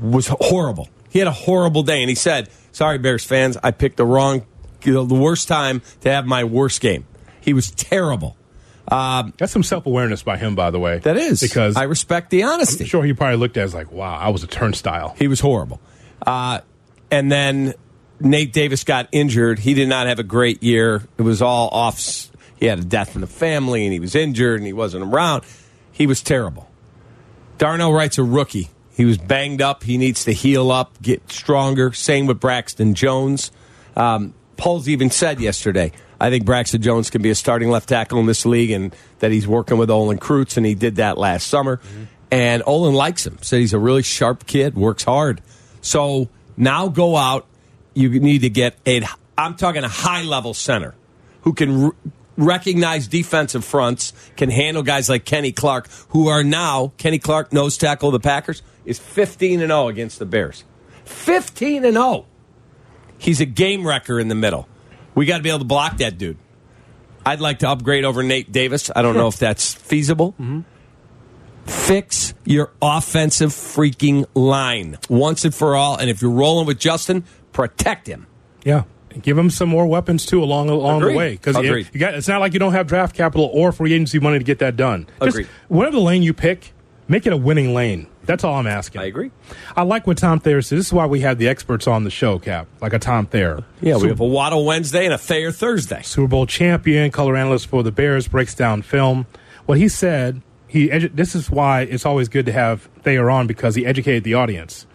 [0.00, 0.88] was horrible.
[1.10, 4.44] He had a horrible day, and he said, "Sorry, Bears fans, I picked the wrong,
[4.82, 7.06] you know, the worst time to have my worst game."
[7.40, 8.36] He was terrible.
[9.38, 10.98] That's some self awareness by him, by the way.
[10.98, 12.84] That is because I respect the honesty.
[12.84, 15.14] I'm sure he probably looked at it as like, wow, I was a turnstile.
[15.18, 15.80] He was horrible.
[16.26, 16.60] Uh,
[17.10, 17.74] and then
[18.20, 19.58] Nate Davis got injured.
[19.58, 21.02] He did not have a great year.
[21.18, 22.28] It was all off.
[22.56, 25.44] He had a death in the family, and he was injured, and he wasn't around.
[25.92, 26.70] He was terrible.
[27.58, 28.70] Darnell Wright's a rookie.
[28.96, 29.82] He was banged up.
[29.82, 31.92] He needs to heal up, get stronger.
[31.92, 33.50] Same with Braxton Jones.
[33.96, 38.18] Um, Poles even said yesterday, I think Braxton Jones can be a starting left tackle
[38.20, 41.48] in this league, and that he's working with Olin Kreutz, and he did that last
[41.48, 41.80] summer.
[42.30, 43.38] And Olin likes him.
[43.42, 45.42] Said he's a really sharp kid, works hard.
[45.80, 47.46] So now go out.
[47.94, 49.04] You need to get a.
[49.36, 50.94] I'm talking a high level center
[51.42, 51.92] who can.
[52.36, 57.52] R Recognize defensive fronts, can handle guys like Kenny Clark, who are now Kenny Clark,
[57.52, 60.64] nose tackle of the Packers, is 15 and 0 against the Bears.
[61.04, 62.26] 15 and 0.
[63.18, 64.68] He's a game wrecker in the middle.
[65.14, 66.38] We got to be able to block that dude.
[67.24, 68.90] I'd like to upgrade over Nate Davis.
[68.94, 70.34] I don't know if that's feasible.
[71.64, 75.96] Fix your offensive freaking line once and for all.
[75.96, 78.26] And if you're rolling with Justin, protect him.
[78.64, 78.82] Yeah.
[79.22, 81.12] Give him some more weapons too along along Agreed.
[81.12, 81.56] the way because
[81.92, 84.44] you got it's not like you don't have draft capital or free agency money to
[84.44, 85.06] get that done.
[85.22, 85.48] Just Agreed.
[85.68, 86.72] whatever the lane you pick,
[87.08, 88.06] make it a winning lane.
[88.24, 89.02] That's all I'm asking.
[89.02, 89.30] I agree.
[89.76, 90.78] I like what Tom Thayer says.
[90.78, 93.62] This is why we have the experts on the show, Kap, like a Tom Thayer.
[93.82, 96.00] Yeah, we have a Waddle Wednesday and a Thayer Thursday.
[96.02, 99.26] Super Bowl champion, color analyst for the Bears, breaks down film.
[99.66, 103.46] What he said, he edu- this is why it's always good to have Thayer on
[103.46, 104.86] because he educated the audience.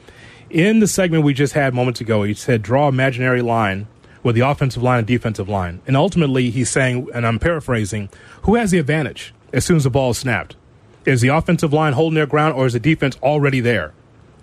[0.49, 3.87] In the segment we just had moments ago, he said, draw imaginary line
[4.23, 5.81] with the offensive line and defensive line.
[5.87, 8.09] And ultimately, he's saying, and I'm paraphrasing,
[8.43, 10.55] who has the advantage as soon as the ball is snapped?
[11.05, 13.93] Is the offensive line holding their ground or is the defense already there,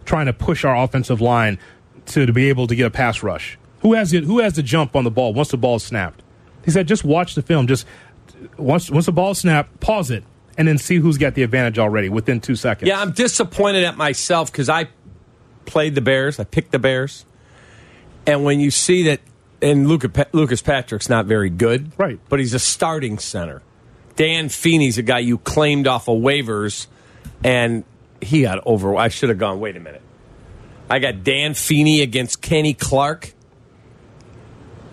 [0.04, 1.58] trying to push our offensive line
[2.06, 3.58] to, to be able to get a pass rush?
[3.80, 4.24] Who has it?
[4.24, 6.22] Who has the jump on the ball once the ball is snapped?
[6.64, 7.66] He said, just watch the film.
[7.66, 7.86] Just
[8.56, 10.24] once once the ball is snapped, pause it,
[10.58, 12.88] and then see who's got the advantage already within two seconds.
[12.88, 14.88] Yeah, I'm disappointed at myself because I
[15.66, 16.40] played the Bears.
[16.40, 17.24] I picked the Bears.
[18.26, 19.20] And when you see that,
[19.66, 22.18] and Luca, Lucas Patrick's not very good, Right.
[22.28, 23.62] But he's a starting center.
[24.16, 26.86] Dan Feeney's a guy you claimed off of waivers,
[27.44, 27.84] and
[28.20, 28.96] he got over.
[28.96, 29.60] I should have gone.
[29.60, 30.02] Wait a minute.
[30.88, 33.32] I got Dan Feeney against Kenny Clark.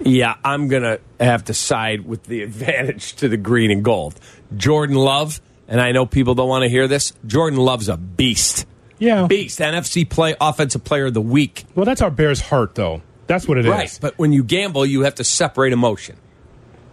[0.02, 4.16] Yeah, I'm gonna have to side with the advantage to the green and gold.
[4.58, 7.14] Jordan Love, and I know people don't want to hear this.
[7.26, 8.66] Jordan Love's a beast.
[9.00, 9.26] yeah.
[9.28, 9.60] Beast.
[9.60, 11.64] NFC play offensive player of the week.
[11.76, 13.02] Well, that's our Bears' heart, though.
[13.28, 13.72] That's what it is.
[13.72, 13.98] Right.
[14.02, 16.18] But when you gamble, you have to separate emotion.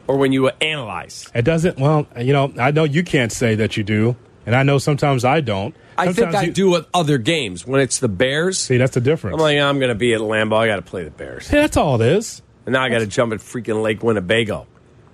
[0.06, 1.30] Or when you analyze.
[1.34, 1.78] It doesn't.
[1.78, 5.24] Well, you know, I know you can't say that you do, and I know sometimes
[5.24, 5.74] I don't.
[5.96, 7.66] I think I you- do with other games.
[7.66, 9.34] When it's the Bears, See, that's the difference.
[9.34, 10.56] I'm like, I'm going to be at Lambeau.
[10.56, 11.48] I got to play the Bears.
[11.52, 12.42] yeah, that's all it is.
[12.66, 14.66] And now I got to jump at freaking Lake Winnebago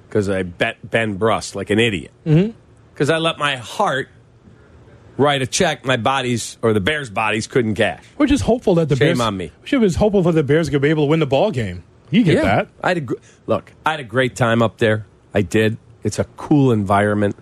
[0.09, 2.13] because I bet Ben Brust like an idiot.
[2.25, 2.57] Mm-hmm.
[2.95, 4.09] Because I let my heart
[5.17, 8.03] write a check my bodies or the Bears' bodies couldn't cash.
[8.19, 9.21] We're just hopeful that the Shame Bears.
[9.21, 9.51] on me.
[9.63, 11.83] We should be hopeful that the Bears could be able to win the ball game.
[12.11, 12.69] You get that?
[12.83, 13.15] I had a gr-
[13.47, 13.73] look.
[13.85, 15.07] I had a great time up there.
[15.35, 15.77] I did.
[16.05, 17.37] It's a cool environment.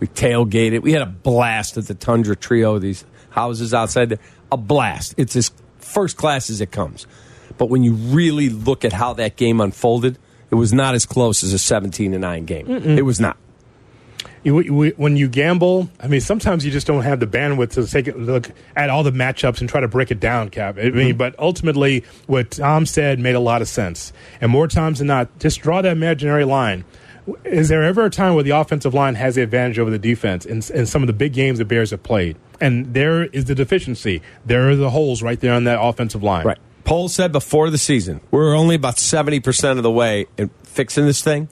[0.00, 0.82] We tailgated.
[0.82, 2.78] We had a blast at the Tundra Trio.
[2.78, 4.18] These houses outside there,
[4.50, 5.14] a blast.
[5.16, 7.06] It's as first class as it comes.
[7.56, 10.18] But when you really look at how that game unfolded,
[10.50, 12.68] it was not as close as a seventeen to nine game.
[12.70, 13.36] It was not.
[14.42, 18.08] You, when you gamble, I mean, sometimes you just don't have the bandwidth to take
[18.08, 20.78] a look at all the matchups and try to break it down, Kap.
[20.78, 21.18] I mean, mm-hmm.
[21.18, 24.12] but ultimately, what Tom said made a lot of sense.
[24.40, 26.84] And more times than not, just draw that imaginary line.
[27.44, 30.46] Is there ever a time where the offensive line has the advantage over the defense
[30.46, 32.36] in, in some of the big games the Bears have played?
[32.60, 34.22] And there is the deficiency.
[34.46, 36.46] There are the holes right there on that offensive line.
[36.46, 36.58] Right.
[36.84, 41.22] Poll said before the season, we're only about 70% of the way in fixing this
[41.22, 41.50] thing.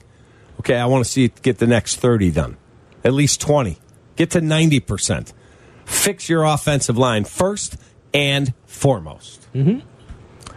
[0.59, 2.57] Okay, I want to see it get the next 30 done,
[3.03, 3.77] at least 20.
[4.15, 5.33] Get to 90%.
[5.85, 7.77] Fix your offensive line first
[8.13, 9.47] and foremost.
[9.53, 9.79] Mm-hmm.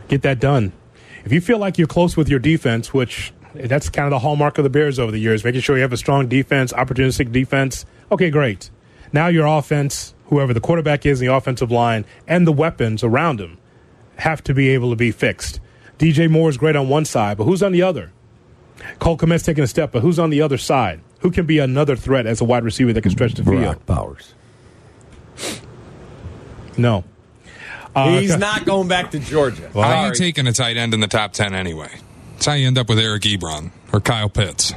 [0.09, 0.73] get that done.
[1.25, 4.59] If you feel like you're close with your defense, which that's kind of the hallmark
[4.59, 7.85] of the Bears over the years, making sure you have a strong defense, opportunistic defense.
[8.11, 8.71] Okay, great.
[9.13, 13.59] Now your offense, whoever the quarterback is, the offensive line, and the weapons around him
[14.17, 15.61] have to be able to be fixed.
[15.99, 18.13] DJ Moore is great on one side, but who's on the other?
[18.99, 21.01] Cole Kmet's taking a step, but who's on the other side?
[21.21, 23.63] Who can be another threat as a wide receiver that can stretch the field?
[23.63, 24.35] Brock Bowers.
[26.77, 27.05] No.
[27.95, 29.69] Uh, He's not going back to Georgia.
[29.75, 31.91] How are you taking a tight end in the top 10 anyway?
[32.35, 34.73] That's how you end up with Eric Ebron or Kyle Pitts.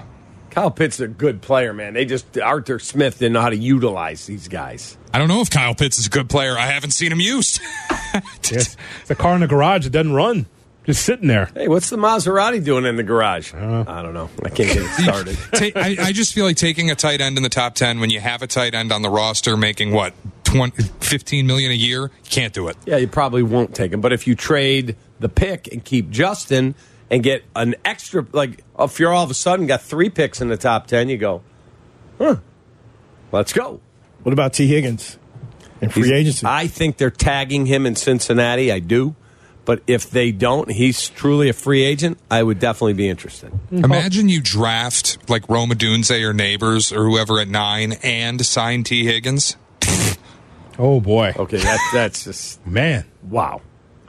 [0.50, 1.94] Kyle Pitts is a good player, man.
[1.94, 4.98] They just, Arthur Smith didn't know how to utilize these guys.
[5.14, 6.58] I don't know if Kyle Pitts is a good player.
[6.58, 7.60] I haven't seen him used.
[8.52, 8.78] Yes.
[9.02, 10.46] It's a car in the garage that doesn't run,
[10.86, 11.46] just sitting there.
[11.54, 13.54] Hey, what's the Maserati doing in the garage?
[13.54, 14.30] I don't know.
[14.44, 15.38] I can't get it started.
[15.54, 18.10] Ta- I, I just feel like taking a tight end in the top 10 when
[18.10, 22.12] you have a tight end on the roster making what, 20, 15 million a year?
[22.30, 22.76] Can't do it.
[22.86, 24.02] Yeah, you probably won't take him.
[24.02, 26.76] But if you trade the pick and keep Justin
[27.10, 30.50] and get an extra, like if you're all of a sudden got three picks in
[30.50, 31.44] the top 10, you go,
[32.18, 32.38] huh,
[33.32, 33.80] let's go.
[34.24, 35.18] What about Tee Higgins
[35.82, 36.46] and free He's- agency?
[36.48, 38.72] I think they're tagging him in Cincinnati.
[38.72, 39.16] I do.
[39.66, 42.18] But if they don't, he's truly a free agent.
[42.30, 43.52] I would definitely be interested.
[43.52, 43.86] Mm-hmm.
[43.86, 49.06] Imagine you draft like Rome Odunze or Neighbors or whoever at nine and sign Tee
[49.06, 49.56] Higgins.
[50.78, 51.34] Oh boy.
[51.38, 53.06] Okay, that, that's just Man.
[53.30, 53.62] wow.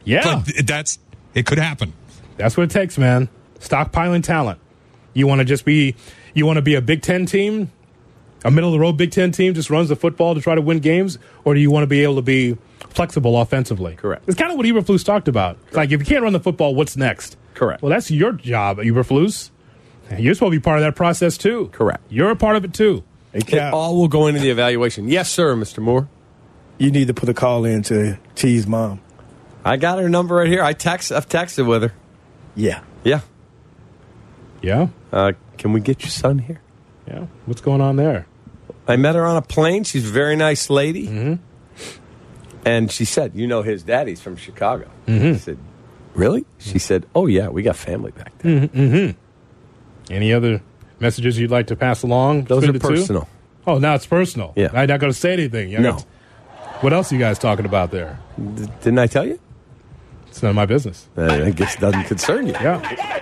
[0.05, 0.43] Yeah.
[0.45, 0.99] But that's
[1.35, 1.93] it could happen.
[2.37, 3.29] That's what it takes, man.
[3.61, 4.59] Stockpiling talent.
[5.13, 5.95] You want to just be,
[6.35, 7.71] you want to be a Big Ten team,
[8.45, 10.61] a middle of the road Big Ten team, just runs the football to try to
[10.61, 12.59] win games, or do you want to be able to be
[12.91, 13.95] flexible offensively?
[13.97, 14.25] Correct.
[14.27, 15.59] It's kind of what Eberflus talked about.
[15.69, 17.37] It's like if you can't run the football, what's next?
[17.55, 17.83] Correct.
[17.83, 19.51] Well, that's your job, Eberflus.
[20.19, 21.69] You're supposed to be part of that process too.
[21.73, 22.03] Correct.
[22.11, 23.03] You're a part of it too.
[23.33, 25.09] Hey, It all will go into the evaluation.
[25.09, 25.79] Yes, sir, Mr.
[25.79, 26.09] Moore.
[26.79, 29.01] you need to put a call in to T's mom.
[29.65, 30.63] I got her number right here.
[30.63, 31.11] I text.
[31.11, 31.93] I've texted with her.
[32.55, 32.81] Yeah.
[33.03, 33.21] Yeah.
[34.63, 34.89] Yeah.
[35.13, 36.61] Uh, can we get your son here?
[37.09, 37.27] Yeah.
[37.47, 38.27] What's going on there?
[38.87, 39.85] I met her on a plane.
[39.85, 41.07] She's a very nice lady.
[41.09, 41.35] Mm-hmm.
[42.65, 44.91] And she said, You know, his daddy's from Chicago.
[45.07, 45.27] Mm-hmm.
[45.35, 45.59] I said,
[46.15, 46.45] Really?
[46.59, 48.61] She said, Oh, yeah, we got family back there.
[48.69, 50.13] Mm-hmm, mm-hmm.
[50.13, 50.63] Any other
[51.01, 52.45] messages you'd like to pass along?
[52.45, 52.89] Those are the two?
[52.89, 53.29] personal.
[53.67, 54.53] Oh, now it's personal.
[54.57, 54.69] Yeah.
[54.73, 55.71] I'm not going to say anything.
[55.71, 55.93] You're No.
[55.93, 56.03] not-
[56.83, 58.19] What else are you guys talking about there?
[58.39, 59.39] D- didn't I tell you?
[60.29, 61.09] It's none of my business.
[61.17, 62.53] I guess it doesn't concern you.
[62.55, 63.21] Yeah.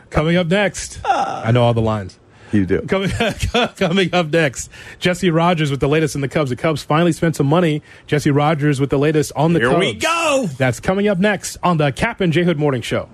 [0.10, 2.18] Coming up next, I know all the lines.
[2.52, 2.82] You do.
[2.82, 3.10] Coming,
[3.76, 6.50] coming up next, Jesse Rogers with the latest in the Cubs.
[6.50, 7.82] The Cubs finally spent some money.
[8.06, 9.80] Jesse Rogers with the latest on the Here Cubs.
[9.80, 10.48] we go.
[10.58, 13.08] That's coming up next on the Kap and J Hood Morning Show.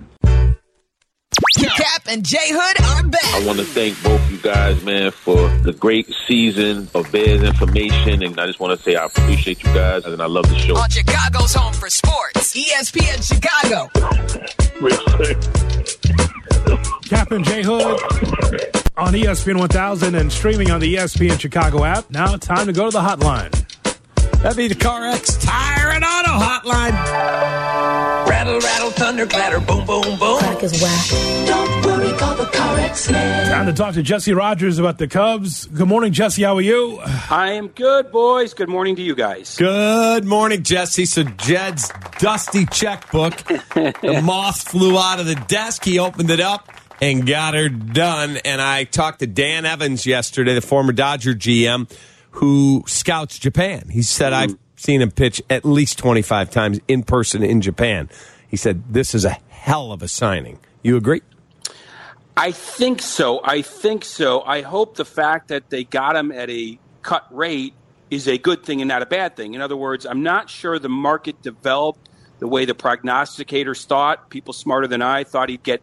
[1.57, 3.23] Kap and J Hood are back.
[3.35, 8.23] I want to thank both you guys, man, for the great season of Bears information.
[8.23, 10.77] And I just want to say I appreciate you guys and I love the show.
[10.77, 13.89] On Chicago's home for sports, ESPN Chicago.
[17.09, 17.99] Kap and J Hood
[18.97, 22.09] on ESPN 1000 and streaming on the ESPN Chicago app.
[22.11, 23.53] Now, time to go to the hotline.
[24.43, 26.93] That'd be the CarX Tire and Auto Hotline.
[28.27, 30.39] Rattle, rattle, thunder, clatter, boom, boom, boom.
[30.39, 31.47] Crack is whack.
[31.47, 33.49] Don't worry, call the CarX man.
[33.49, 35.65] Time to talk to Jesse Rogers about the Cubs.
[35.65, 36.43] Good morning, Jesse.
[36.43, 36.99] How are you?
[37.29, 38.53] I am good, boys.
[38.53, 39.57] Good morning to you guys.
[39.57, 41.05] Good morning, Jesse.
[41.05, 45.83] So Jed's dusty checkbook, the moth flew out of the desk.
[45.83, 46.69] He opened it up
[47.01, 48.37] and got her done.
[48.45, 51.89] And I talked to Dan Evans yesterday, the former Dodger GM,
[52.37, 53.89] who scouts Japan.
[53.89, 58.09] He said I've seen him pitch at least 25 times in person in Japan.
[58.47, 60.59] He said this is a hell of a signing.
[60.83, 61.23] You agree?
[62.35, 63.41] I think so.
[63.43, 64.43] I think so.
[64.43, 67.73] I hope the fact that they got him at a cut rate
[68.11, 69.55] is a good thing and not a bad thing.
[69.55, 74.29] In other words, I'm not sure the market developed the way the prognosticators thought.
[74.29, 75.81] People smarter than I thought he'd get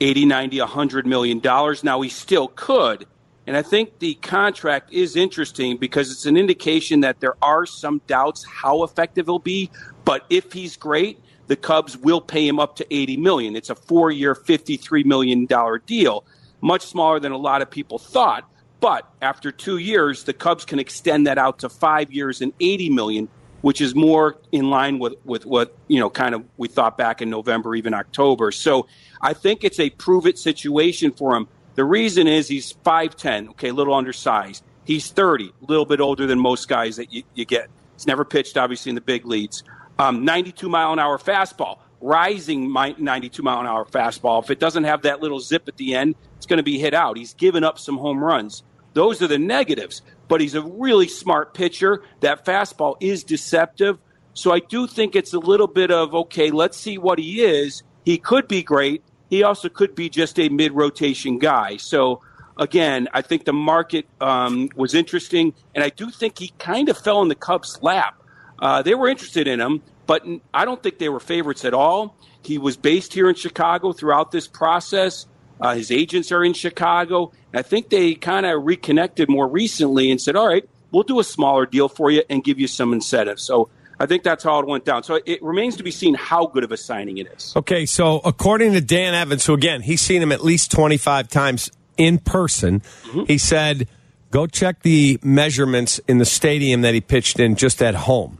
[0.00, 1.84] 80, 90, 100 million dollars.
[1.84, 3.06] Now he still could.
[3.50, 8.00] And I think the contract is interesting because it's an indication that there are some
[8.06, 9.72] doubts how effective he'll be.
[10.04, 13.56] But if he's great, the Cubs will pay him up to 80 million.
[13.56, 16.24] It's a four-year, 53 million dollar deal,
[16.60, 18.48] much smaller than a lot of people thought.
[18.78, 22.90] But after two years, the Cubs can extend that out to five years and 80
[22.90, 23.28] million,
[23.62, 27.20] which is more in line with, with what, you know, kind of we thought back
[27.20, 28.52] in November, even October.
[28.52, 28.86] So
[29.20, 31.48] I think it's a prove it situation for him.
[31.74, 34.64] The reason is he's 5'10, okay, a little undersized.
[34.84, 37.68] He's 30, a little bit older than most guys that you, you get.
[37.94, 39.62] He's never pitched, obviously, in the big leagues.
[39.98, 44.42] Um, 92 mile an hour fastball, rising mi- 92 mile an hour fastball.
[44.42, 46.94] If it doesn't have that little zip at the end, it's going to be hit
[46.94, 47.16] out.
[47.16, 48.62] He's given up some home runs.
[48.94, 52.02] Those are the negatives, but he's a really smart pitcher.
[52.20, 53.98] That fastball is deceptive.
[54.34, 57.82] So I do think it's a little bit of, okay, let's see what he is.
[58.04, 59.02] He could be great.
[59.30, 61.78] He also could be just a mid rotation guy.
[61.78, 62.20] So
[62.58, 66.98] again, I think the market um, was interesting, and I do think he kind of
[66.98, 68.20] fell in the Cubs' lap.
[68.58, 72.16] Uh, they were interested in him, but I don't think they were favorites at all.
[72.42, 75.26] He was based here in Chicago throughout this process.
[75.60, 77.32] Uh, his agents are in Chicago.
[77.52, 81.20] And I think they kind of reconnected more recently and said, all right, we'll do
[81.20, 83.42] a smaller deal for you and give you some incentives.
[83.42, 83.68] So
[84.00, 85.02] I think that's how it went down.
[85.02, 87.52] So it remains to be seen how good of a signing it is.
[87.54, 91.70] Okay, so according to Dan Evans, who again, he's seen him at least 25 times
[91.98, 93.24] in person, mm-hmm.
[93.26, 93.86] he said,
[94.30, 98.38] go check the measurements in the stadium that he pitched in just at home.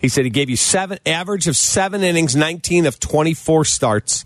[0.00, 4.24] He said he gave you seven, average of seven innings, 19 of 24 starts.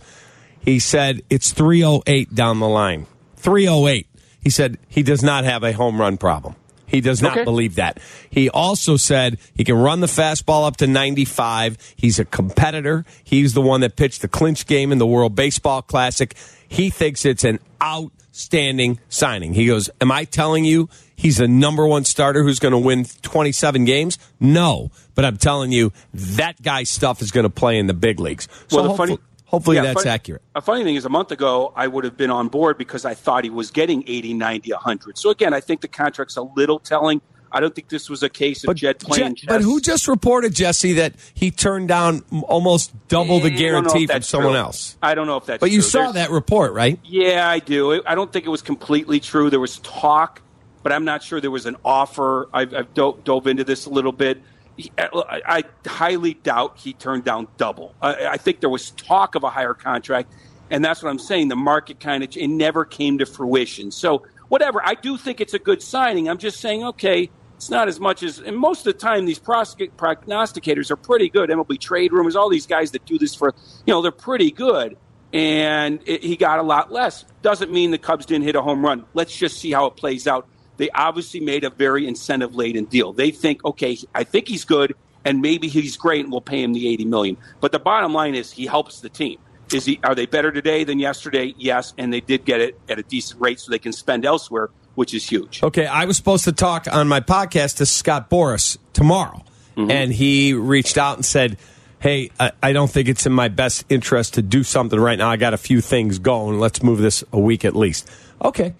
[0.61, 3.07] He said it's 308 down the line.
[3.39, 4.07] 308.
[4.41, 6.55] He said he does not have a home run problem.
[6.97, 7.45] He does not Okay.
[7.45, 7.99] believe that.
[8.31, 11.77] He also said he can run the fastball up to 95.
[11.95, 13.05] He's a competitor.
[13.23, 16.35] He's the one that pitched the clinch game in the World Baseball Classic.
[16.67, 19.53] He thinks it's an outstanding signing.
[19.53, 23.05] He goes, Am I telling you he's a number one starter who's going to win
[23.21, 24.19] 27 games?
[24.41, 24.91] No.
[25.15, 28.49] But I'm telling you, that guy's stuff is going to play in the big leagues.
[28.69, 30.43] So Well, the funny- hopefully Yeah, that's funny- accurate.
[30.55, 33.15] A funny thing is, a month ago, I would have been on board because I
[33.15, 35.19] thought he was getting 80, 90, 100.
[35.19, 37.21] So again, I think the contract's a little telling.
[37.53, 40.53] I don't think this was a case of Jed playing Je- but who just reported,
[40.55, 44.53] Jesse, that he turned down almost double the I don't know if guarantee from someone
[44.53, 44.59] true.
[44.59, 44.97] else?
[45.03, 45.89] I don't know if that's But you true.
[45.89, 46.99] saw There's- that report, right?
[47.05, 48.03] Yeah, I do.
[48.05, 49.49] I don't think it was completely true.
[49.49, 50.43] There was talk,
[50.83, 52.49] but I'm not sure there was an offer.
[52.53, 54.43] I've, I've dove, dove into this a little bit.
[54.77, 57.95] He- I, I highly doubt he turned down double.
[58.03, 60.33] I, I think there was talk of a higher contract,
[60.71, 61.49] and that's what I'm saying.
[61.49, 63.91] The market kind of it never came to fruition.
[63.91, 64.81] So whatever.
[64.85, 66.29] I do think it's a good signing.
[66.29, 68.39] I'm just saying, okay, it's not as much as.
[68.39, 71.51] And most of the time, these prognosticators are pretty good.
[71.51, 73.55] MLB trade rumors, all these guys that do this for,
[73.87, 74.97] you know, they're pretty good
[75.33, 77.25] and it, he got a lot less.
[77.43, 79.05] Doesn't mean the Cubs didn't hit a home run.
[79.15, 80.49] Let's just see how it plays out.
[80.77, 83.13] They obviously made a very incentive laden deal.
[83.13, 86.73] They think, okay, I think he's good, and maybe he's great, and we'll pay him
[86.73, 87.37] the eighty million.
[87.61, 89.39] But the bottom line is, he helps the team.
[89.73, 89.99] Is he?
[90.05, 91.55] Are they better today than yesterday?
[91.59, 94.71] Yes, and they did get it at a decent rate, so they can spend elsewhere,
[94.95, 95.63] which is huge.
[95.63, 99.43] Okay, I was supposed to talk on my podcast to Scott Boras tomorrow,
[99.77, 99.91] Mm-hmm.
[99.91, 101.59] and he reached out and said,
[101.99, 105.29] "Hey, I, I don't think it's in my best interest to do something right now.
[105.29, 106.61] I got a few things going.
[106.61, 108.09] Let's move this a week at least."
[108.41, 108.75] Okay,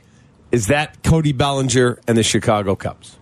[0.53, 3.19] is that Cody Bellinger and the Chicago Cubs?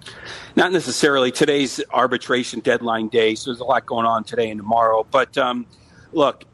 [0.56, 5.06] not necessarily today's arbitration deadline day, so there's a lot going on today and tomorrow.
[5.10, 5.66] But um,
[6.12, 6.44] look,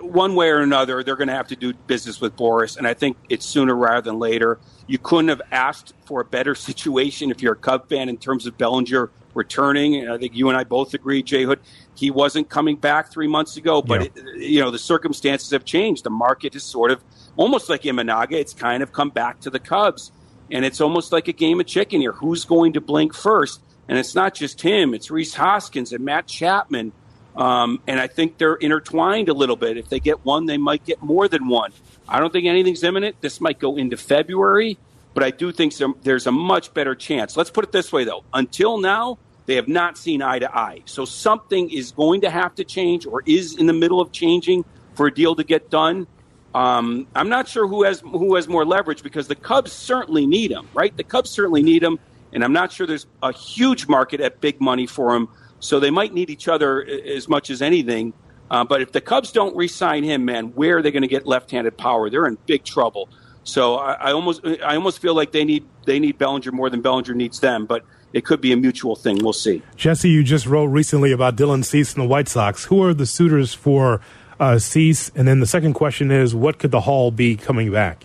[0.00, 2.94] one way or another, they're going to have to do business with Boras, and I
[2.94, 4.58] think it's sooner rather than later.
[4.86, 8.46] You couldn't have asked for a better situation if you're a Cub fan in terms
[8.46, 9.96] of Bellinger returning.
[9.96, 11.60] And I think you and I both agree, J Hood,
[11.94, 16.04] he wasn't coming back three months ago, but it, you know the circumstances have changed.
[16.04, 17.02] The market is sort of
[17.36, 18.32] almost like Imanaga.
[18.32, 20.12] It's kind of come back to the Cubs
[20.50, 22.12] and it's almost like a game of chicken here.
[22.12, 23.60] Who's going to blink first?
[23.88, 26.92] And it's not just him; it's Rhys Hoskins and Matt Chapman.
[27.36, 29.76] Um, and I think they're intertwined a little bit.
[29.76, 31.72] If they get one, they might get more than one.
[32.08, 33.20] I don't think anything's imminent.
[33.20, 34.76] This might go into February,
[35.14, 37.36] but I do think some, there's a much better chance.
[37.36, 38.24] Let's put it this way, though.
[38.34, 40.82] Until now, they have not seen eye to eye.
[40.84, 44.64] So something is going to have to change, or is in the middle of changing
[44.94, 46.08] for a deal to get done.
[46.54, 50.50] Um, I'm not sure who has who has more leverage because the Cubs certainly need
[50.50, 50.96] him, right?
[50.96, 51.98] The Cubs certainly need him,
[52.32, 55.28] and I'm not sure there's a huge market at big money for him.
[55.60, 58.12] So they might need each other as much as anything.
[58.50, 61.26] Uh, but if the Cubs don't re-sign him, man, where are they going to get
[61.26, 62.08] left-handed power?
[62.08, 63.08] They're in big trouble.
[63.44, 66.80] So I, I almost I almost feel like they need they need Bellinger more than
[66.80, 67.66] Bellinger needs them.
[67.66, 69.18] But it could be a mutual thing.
[69.22, 69.62] We'll see.
[69.76, 72.64] Jesse, you just wrote recently about Dylan Cease and the White Sox.
[72.64, 74.00] Who are the suitors for
[74.40, 75.10] uh, Cease?
[75.14, 78.04] And then the second question is, what could the haul be coming back?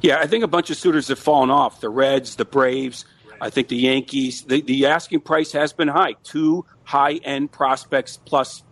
[0.00, 1.80] Yeah, I think a bunch of suitors have fallen off.
[1.80, 3.04] The Reds, the Braves,
[3.40, 4.42] I think the Yankees.
[4.42, 6.14] The, the asking price has been high.
[6.24, 8.62] Two high end prospects plus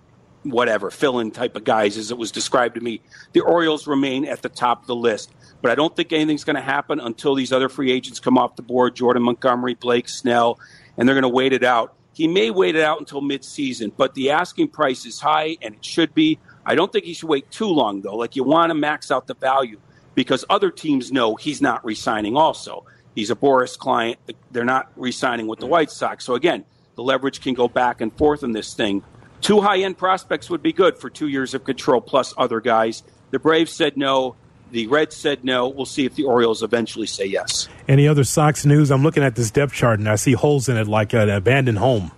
[0.42, 3.00] whatever fill in type of guys, as it was described to me.
[3.32, 5.30] The Orioles remain at the top of the list.
[5.62, 8.56] But I don't think anything's going to happen until these other free agents come off
[8.56, 10.58] the board Jordan Montgomery, Blake Snell,
[10.96, 11.94] and they're going to wait it out.
[12.14, 15.84] He may wait it out until midseason, but the asking price is high, and it
[15.84, 16.38] should be.
[16.70, 18.14] I don't think he should wait too long, though.
[18.14, 19.80] Like, you want to max out the value
[20.14, 22.84] because other teams know he's not re signing also.
[23.16, 24.20] He's a Boras client.
[24.52, 25.70] They're not re signing with the mm.
[25.70, 26.24] White Sox.
[26.24, 26.64] So, again,
[26.94, 29.02] the leverage can go back and forth in this thing.
[29.40, 33.02] Two high end prospects would be good for two years of control plus other guys.
[33.32, 34.36] The Braves said no.
[34.70, 35.66] The Reds said no.
[35.66, 37.68] We'll see if the Orioles eventually say yes.
[37.88, 38.92] Any other Sox news?
[38.92, 41.78] I'm looking at this depth chart and I see holes in it like an abandoned
[41.78, 42.12] home.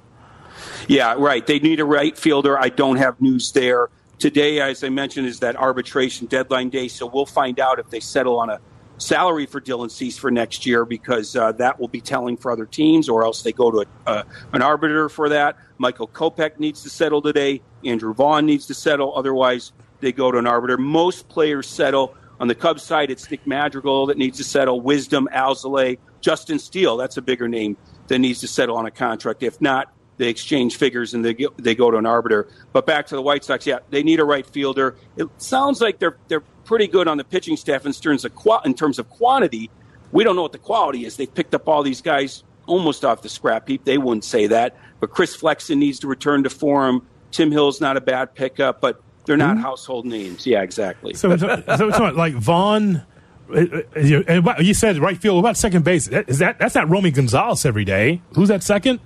[0.89, 1.47] Yeah, right.
[1.47, 2.59] They need a right fielder.
[2.59, 3.89] I don't have news there.
[4.23, 7.99] Today, as I mentioned, is that arbitration deadline day, so we'll find out if they
[7.99, 8.61] settle on a
[8.97, 12.65] salary for Dylan Cease for next year because uh, that will be telling for other
[12.65, 15.57] teams, or else they go to a, uh, an arbiter for that.
[15.77, 17.63] Michael Kopech needs to settle today.
[17.85, 19.13] Andrew Vaughn needs to settle.
[19.17, 20.79] Otherwise, they go to an arbiter.
[20.79, 22.15] Most players settle.
[22.39, 24.81] On the Cubs side, it's Nick Madrigal that needs to settle.
[24.81, 26.97] Wisdom, Alzolay, Justin Steele.
[26.97, 29.43] That's a bigger name that needs to settle on a contract.
[29.43, 29.93] If not,
[30.23, 32.49] they exchange figures and they go, they go to an arbiter.
[32.73, 34.95] But back to the White Sox, yeah, they need a right fielder.
[35.17, 38.33] It sounds like they're they're pretty good on the pitching staff in terms of
[38.65, 39.69] in terms of quantity.
[40.13, 41.17] We don't know what the quality is.
[41.17, 43.85] They've picked up all these guys almost off the scrap heap.
[43.85, 44.77] They wouldn't say that.
[45.01, 47.05] But Chris Flexen needs to return to form.
[47.33, 50.47] Tim Hill's not a bad pickup, but they're not household names.
[50.47, 51.15] Yeah, exactly.
[51.15, 51.47] So, so,
[51.77, 53.03] so it's not like Vaughn.
[53.51, 53.55] uh,
[53.97, 55.37] uh, you- and you said right field.
[55.37, 56.07] What about second base?
[56.09, 58.21] Is that that's not Romy Gonzalez every day?
[58.35, 59.01] Who's that second?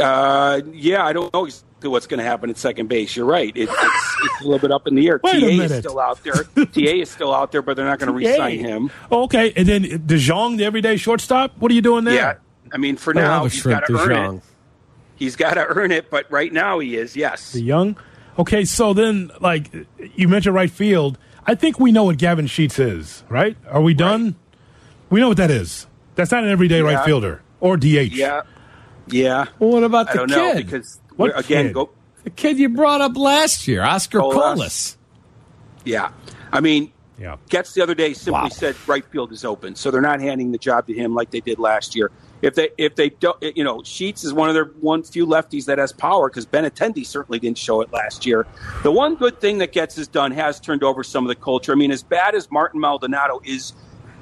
[0.00, 3.14] Uh, yeah, I don't know exactly what's going to happen at second base.
[3.14, 3.56] You're right.
[3.56, 5.20] It, it's, it's a little bit up in the air.
[5.24, 6.44] Wait TA is still out there.
[6.44, 8.90] TA is still out there, but they're not going to re-sign him.
[9.10, 11.56] Oh, okay, and then DeJong, the everyday shortstop.
[11.58, 12.14] What are you doing there?
[12.14, 12.34] Yeah,
[12.72, 14.42] I mean, for I now, he's got to earn it.
[15.16, 17.16] He's got to earn it, but right now he is.
[17.16, 17.52] Yes.
[17.52, 17.96] The young.
[18.38, 19.70] Okay, so then, like
[20.14, 21.18] you mentioned, right field.
[21.46, 23.56] I think we know what Gavin Sheets is, right?
[23.68, 24.34] Are we done?
[25.08, 25.86] We know what that is.
[26.16, 28.12] That's not an everyday right fielder or DH.
[28.12, 28.42] Yeah.
[29.08, 29.46] Yeah.
[29.58, 30.66] Well, what about I the don't know kid?
[30.66, 31.74] because What again, kid?
[31.74, 31.90] go.
[32.24, 34.56] The kid you brought up last year, Oscar oh, Colas.
[34.56, 34.96] Colas.
[35.84, 36.10] Yeah.
[36.52, 37.36] I mean, Yeah.
[37.48, 38.48] Getz the other day simply Wow.
[38.48, 41.40] said right field is open, so they're not handing the job to him like they
[41.40, 42.10] did last year.
[42.42, 45.64] If they if they don't, you know, Sheets is one of their one few lefties
[45.66, 48.46] that has power because Ben Benintendi certainly didn't show it last year.
[48.82, 51.72] The one good thing that Getz has done has turned over some of the culture.
[51.72, 53.72] I mean, as bad as Martin Maldonado is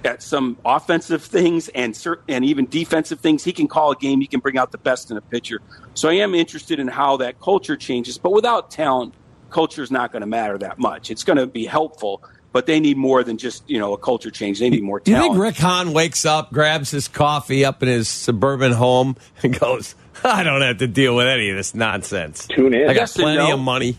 [0.04, 4.20] at some offensive things and cer- and even defensive things, he can call a game.
[4.20, 5.60] He can bring out the best in a pitcher.
[5.94, 8.18] So I am interested in how that culture changes.
[8.18, 9.14] But without talent,
[9.50, 11.10] culture is not going to matter that much.
[11.10, 14.30] It's going to be helpful, but they need more than just you know a culture
[14.30, 14.58] change.
[14.58, 15.32] They need more Do you talent.
[15.34, 19.94] think Rick Hahn wakes up, grabs his coffee up in his suburban home, and goes,
[20.22, 22.46] I don't have to deal with any of this nonsense.
[22.46, 22.84] Tune in.
[22.90, 23.54] I got Yes plenty no.
[23.54, 23.98] of money.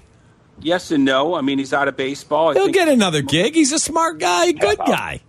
[0.62, 1.36] yes and no.
[1.36, 2.50] I mean, he's out of baseball.
[2.50, 3.56] I He'll think, get another gig.
[3.56, 5.22] He's a smart guy, good guy.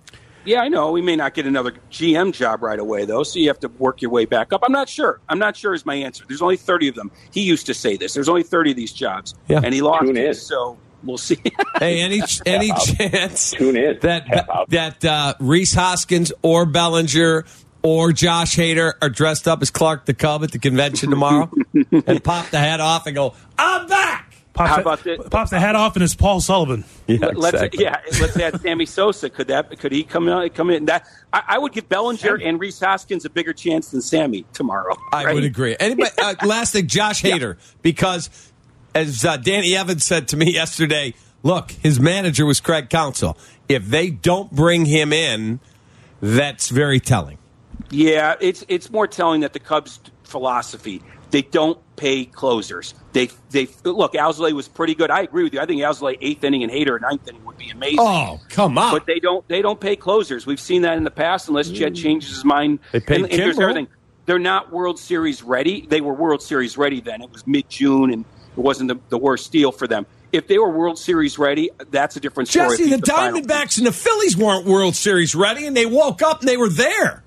[0.46, 0.92] Yeah, I know.
[0.92, 4.00] We may not get another GM job right away, though, so you have to work
[4.00, 4.62] your way back up.
[4.64, 5.20] I'm not sure.
[5.28, 6.24] I'm not sure is my answer.
[6.28, 7.10] There's only 30 of them.
[7.32, 8.14] He used to say this.
[8.14, 9.60] There's only 30 of these jobs, Yeah.
[9.62, 10.24] and he lost Tune it.
[10.26, 10.34] in.
[10.34, 11.38] So we'll see.
[11.78, 13.98] Hey, any any chance Tune in.
[14.00, 17.44] that that uh, Rhys Hoskins or Bellinger
[17.82, 21.50] or Josh Hader are dressed up as Clark the Cub at the convention tomorrow
[22.06, 24.15] and pop the head off and go, "I'm back."
[24.56, 25.28] Pops, How the- about this?
[25.28, 26.84] pops the hat off and it's Paul Sullivan.
[27.06, 29.28] Yeah, let's yeah, let's add Sammy Sosa.
[29.28, 30.86] Could that could he come out come in?
[30.86, 34.96] That I, I would give Bellinger and Rhys Hoskins a bigger chance than Sammy tomorrow.
[35.12, 35.76] I would agree.
[35.78, 36.10] Anybody?
[36.16, 38.30] Uh, last thing, Josh Hader, because
[38.94, 43.36] as uh, Danny Evans said to me yesterday, look, his manager was Craig Counsell.
[43.68, 45.60] If they don't bring him in,
[46.22, 47.36] that's very telling.
[47.90, 51.02] Yeah, it's it's more telling that the Cubs' philosophy
[51.36, 52.94] they don't pay closers.
[53.12, 54.14] They they look.
[54.14, 55.10] Alzolay was pretty good.
[55.10, 55.60] I agree with you.
[55.60, 57.98] I think Alzolay eighth inning and Hader ninth inning would be amazing.
[58.00, 58.90] Oh, come on!
[58.90, 60.46] But they don't they don't pay closers.
[60.46, 61.48] We've seen that in the past.
[61.48, 62.02] Unless Jed mm.
[62.02, 63.62] changes his mind, They paid and, and here's Kimbrel.
[63.64, 63.88] everything.
[64.24, 65.86] They're not World Series ready.
[65.86, 67.20] They were World Series ready then.
[67.20, 68.24] It was mid June, and
[68.56, 70.06] it wasn't the, the worst deal for them.
[70.32, 72.78] If they were World Series ready, that's a different story.
[72.78, 76.40] Jesse, If the Diamondbacks and the Phillies weren't World Series ready, and they woke up
[76.40, 77.22] and they were there.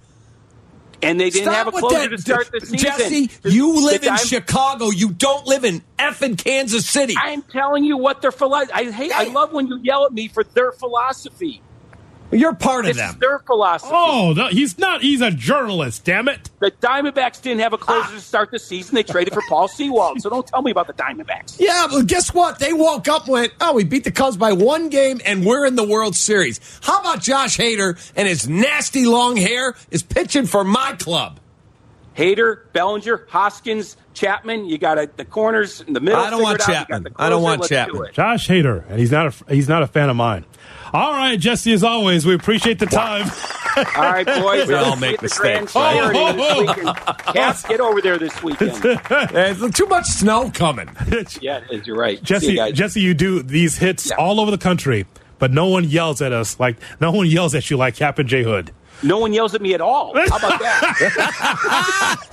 [1.02, 2.78] And they didn't Stop have a closer to start the season.
[2.78, 4.90] Jesse, The- you the live in Dim- Chicago.
[4.90, 7.16] You don't live in effing Kansas City.
[7.22, 8.74] I'm telling you what their philosophy.
[8.74, 9.12] I hate.
[9.14, 11.62] I love when you yell at me for their philosophy.
[12.32, 13.20] You're part of This is them.
[13.20, 13.92] their philosophy.
[13.94, 15.02] Oh, no, he's not.
[15.02, 16.04] He's a journalist.
[16.06, 16.50] Damn it.
[16.60, 18.16] The Diamondbacks didn't have a closer ah.
[18.16, 18.96] to start the season.
[18.96, 20.22] They traded for Paul Sewald.
[20.22, 21.58] So don't tell me about the Diamondbacks.
[21.70, 22.58] Yeah, but guess what?
[22.58, 25.66] They woke up and went, oh, we beat the Cubs by one game and we're
[25.66, 26.60] in the World Series.
[26.82, 31.40] How about Josh Hader and his nasty long hair is pitching for my club?
[32.16, 34.66] Hader, Bellinger, Hoskins, Chapman.
[34.66, 36.20] You got a, the corners in the middle.
[36.20, 36.66] I don't want out.
[36.66, 37.08] Chapman.
[37.16, 38.06] I don't want Let's Chapman.
[38.08, 38.14] it.
[38.14, 40.46] Josh Hader, and he's not a he's not a fan of mine.
[40.94, 41.72] All right, Jesse.
[41.74, 43.30] As always, we appreciate the time.
[43.78, 44.68] All right, boys.
[44.68, 46.14] We all make the mistakes, Grand right?
[46.14, 46.62] Slam this oh, oh, oh.
[46.66, 46.98] weekend.
[47.36, 48.72] Kaps, get over there this weekend.
[49.32, 50.90] There's too much snow coming.
[51.42, 51.88] yeah, it is.
[51.88, 52.22] You're right.
[52.24, 52.72] Jesse, you.
[52.74, 54.16] Jesse, you do these hits Yeah.
[54.18, 55.06] all over the country,
[55.38, 58.28] but no one yells at us like no one yells at you like Kap and
[58.28, 58.72] J Hood.
[59.02, 60.14] No one yells at me at all.
[60.14, 62.18] How about that?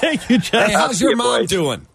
[0.00, 0.56] Thank you, Jesse.
[0.56, 1.48] Hey, how's your mom boys.
[1.50, 1.86] doing?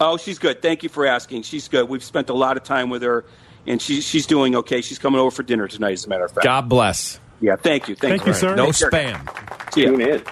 [0.00, 0.62] Oh, she's good.
[0.62, 1.42] Thank you for asking.
[1.42, 1.88] She's good.
[1.88, 3.24] We've spent a lot of time with her,
[3.68, 4.80] and she, she's doing okay.
[4.80, 6.44] She's coming over for dinner tonight, as a matter of fact.
[6.44, 7.20] God bless.
[7.40, 7.94] Yeah, thank you.
[7.94, 8.56] Thank, Thank you, sir.
[8.56, 9.12] No Take care.
[9.12, 9.72] spam.
[9.74, 9.84] See.
[9.84, 10.22] Tune in.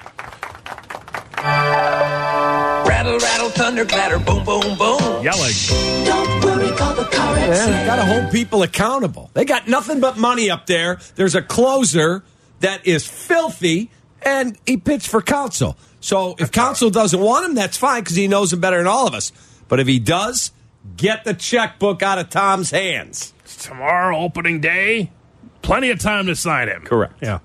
[2.89, 5.23] Rattle, rattle, thunder, clatter, boom, boom, boom.
[5.23, 5.53] Yelling.
[6.05, 9.31] Don't worry, call the car Yeah, got to hold people accountable.
[9.35, 10.99] They got nothing but money up there.
[11.15, 12.25] There's a closer
[12.61, 13.91] that is filthy,
[14.23, 15.77] and he pitched for Counsell.
[16.01, 19.07] So if Counsell doesn't want him, that's fine because he knows him better than all
[19.07, 19.31] of us.
[19.69, 20.53] But if he does,
[20.97, 23.33] get the checkbook out of Tom's hands.
[23.59, 25.11] Tomorrow, opening day.
[25.63, 26.83] Plenty of time to sign him.
[26.83, 27.15] Correct.
[27.21, 27.41] Yeah.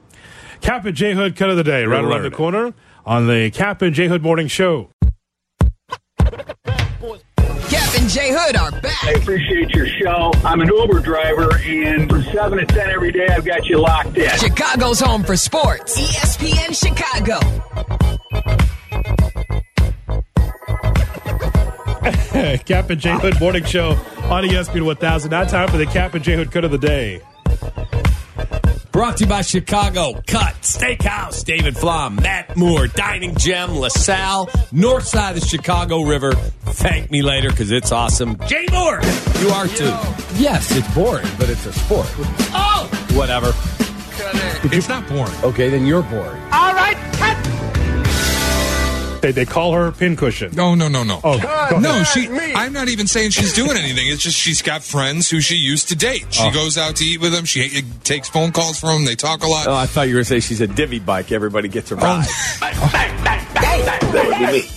[0.62, 2.74] Kap and J Hood cut of the day, right around the corner
[3.06, 4.90] on the Kap and J Hood Morning Show.
[6.20, 9.04] Kap and J Hood are back.
[9.04, 10.32] I appreciate your show.
[10.44, 14.18] I'm an Uber driver, and from 7 to 10 every day, I've got you locked
[14.18, 14.30] in.
[14.38, 16.00] Chicago's home for sports.
[16.00, 17.40] ESPN Chicago.
[22.66, 23.92] Kap and J Hood Morning Show
[24.24, 25.30] on ESPN 1000.
[25.30, 27.22] Now time for the Kap and J Hood cut of the day.
[28.92, 35.06] Brought to you by Chicago Cut Steakhouse, David Flom, Matt Moore, Dining Gem, LaSalle, north
[35.06, 36.34] side of the Chicago River.
[36.34, 38.36] Thank me later because it's awesome.
[38.48, 39.00] Jay Moore,
[39.40, 39.96] you are too.
[40.36, 42.08] Yes, it's boring, but it's a sport.
[42.54, 42.90] Oh!
[43.14, 43.54] Whatever.
[44.76, 45.34] It's not boring.
[45.44, 46.42] Okay, then you're boring.
[46.52, 46.81] All right, cut.
[49.22, 50.52] They, they call her pincushion.
[50.56, 51.20] No, no, no, no.
[51.24, 52.28] Oh, go no, she.
[52.56, 54.08] I'm not even saying she's doing anything.
[54.08, 56.26] It's just she's got friends who she used to date.
[56.32, 56.52] She Oh.
[56.52, 57.46] goes out to eat with them.
[57.46, 59.06] She uh, takes phone calls from them.
[59.06, 59.68] They talk a lot.
[59.68, 61.32] Oh, I thought you were going to say she's a divvy bike.
[61.32, 62.26] Everybody gets a ride.
[62.60, 64.68] That would be me.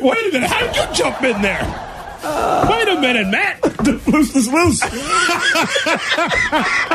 [0.00, 0.50] Wait a minute.
[0.50, 1.62] How did you jump in there?
[2.68, 3.62] Wait a minute, Matt.
[4.08, 4.80] loose is loose.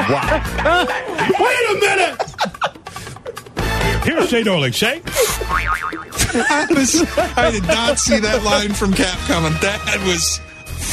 [0.09, 0.85] wow.
[1.39, 2.15] Wait a minute.
[4.03, 4.73] Here's Shay Dorling.
[4.73, 5.01] Shay?
[6.49, 7.01] I, was,
[7.37, 9.53] I did not see that line from Kap coming.
[9.61, 10.39] That was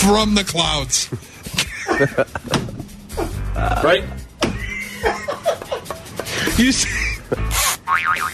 [0.00, 1.08] from the clouds.
[3.82, 4.04] Right?
[6.58, 7.22] You see,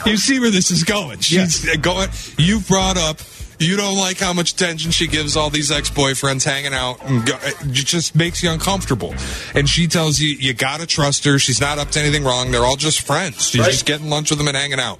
[0.07, 1.18] you see where this is going.
[1.20, 2.09] She's going.
[2.39, 3.20] You brought up.
[3.63, 7.37] You don't like how much attention she gives all these ex-boyfriends hanging out, and go,
[7.43, 9.15] it just makes you uncomfortable.
[9.55, 11.39] And she tells you you gotta trust her.
[11.39, 12.51] She's not up to anything wrong.
[12.51, 13.49] They're all just friends.
[13.49, 13.71] She's Right.
[13.71, 14.99] just getting lunch with them and hanging out.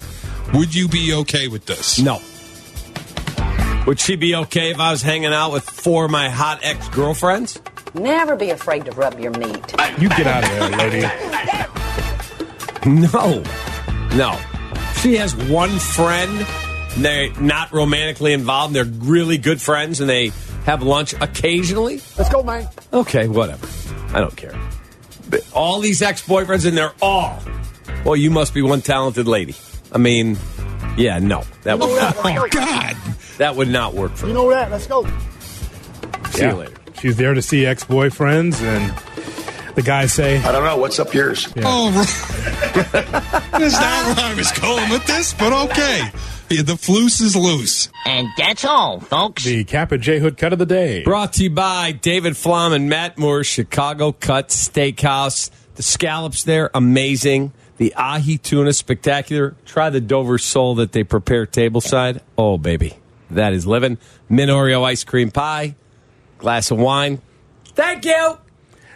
[0.55, 1.99] Would you be okay with this?
[1.99, 2.21] No.
[3.87, 6.89] Would she be okay if I was hanging out with four of my hot ex
[6.89, 7.59] girlfriends?
[7.95, 9.75] Never be afraid to rub your meat.
[9.99, 11.07] You get out of there, lady.
[12.87, 13.43] No.
[14.17, 14.39] No.
[15.01, 16.47] She has one friend.
[16.95, 18.75] And They're not romantically involved.
[18.75, 20.33] They're really good friends and they
[20.65, 22.01] have lunch occasionally.
[22.17, 22.69] Let's go, man.
[22.93, 23.67] Okay, whatever.
[24.17, 24.55] I don't care.
[25.29, 27.41] But all these ex boyfriends, and they're all.
[28.05, 29.55] Well, you must be one talented lady.
[29.91, 30.37] I mean,
[30.97, 31.45] yeah, no.
[31.63, 32.17] That would not.
[32.19, 32.97] Oh God.
[33.39, 34.41] That would not work for You me.
[34.41, 34.71] know that.
[34.71, 35.07] Let's go.
[36.31, 36.75] See you later.
[37.01, 40.77] She's there to see ex boyfriends, and the guys say, I don't know.
[40.77, 41.51] What's up yours?
[41.57, 43.03] Oh, right.
[43.53, 46.11] that's not where I was going with this, but okay.
[46.51, 47.89] Yeah, the floose is loose.
[48.05, 49.45] And that's all, folks.
[49.45, 51.03] The Kap and J Hood cut of the day.
[51.03, 55.51] Brought to you by David Flom and Matt Moore, Chicago Cut Steakhouse.
[55.77, 57.53] The scallops there, amazing.
[57.79, 59.57] The ahi tuna, spectacular.
[59.65, 62.21] Try the Dover sole that they prepare tableside.
[62.37, 62.99] Oh, baby.
[63.31, 63.97] That is living.
[64.29, 65.75] Mint Oreo ice cream pie.
[66.39, 67.23] Glass of wine.
[67.75, 68.37] Thank you.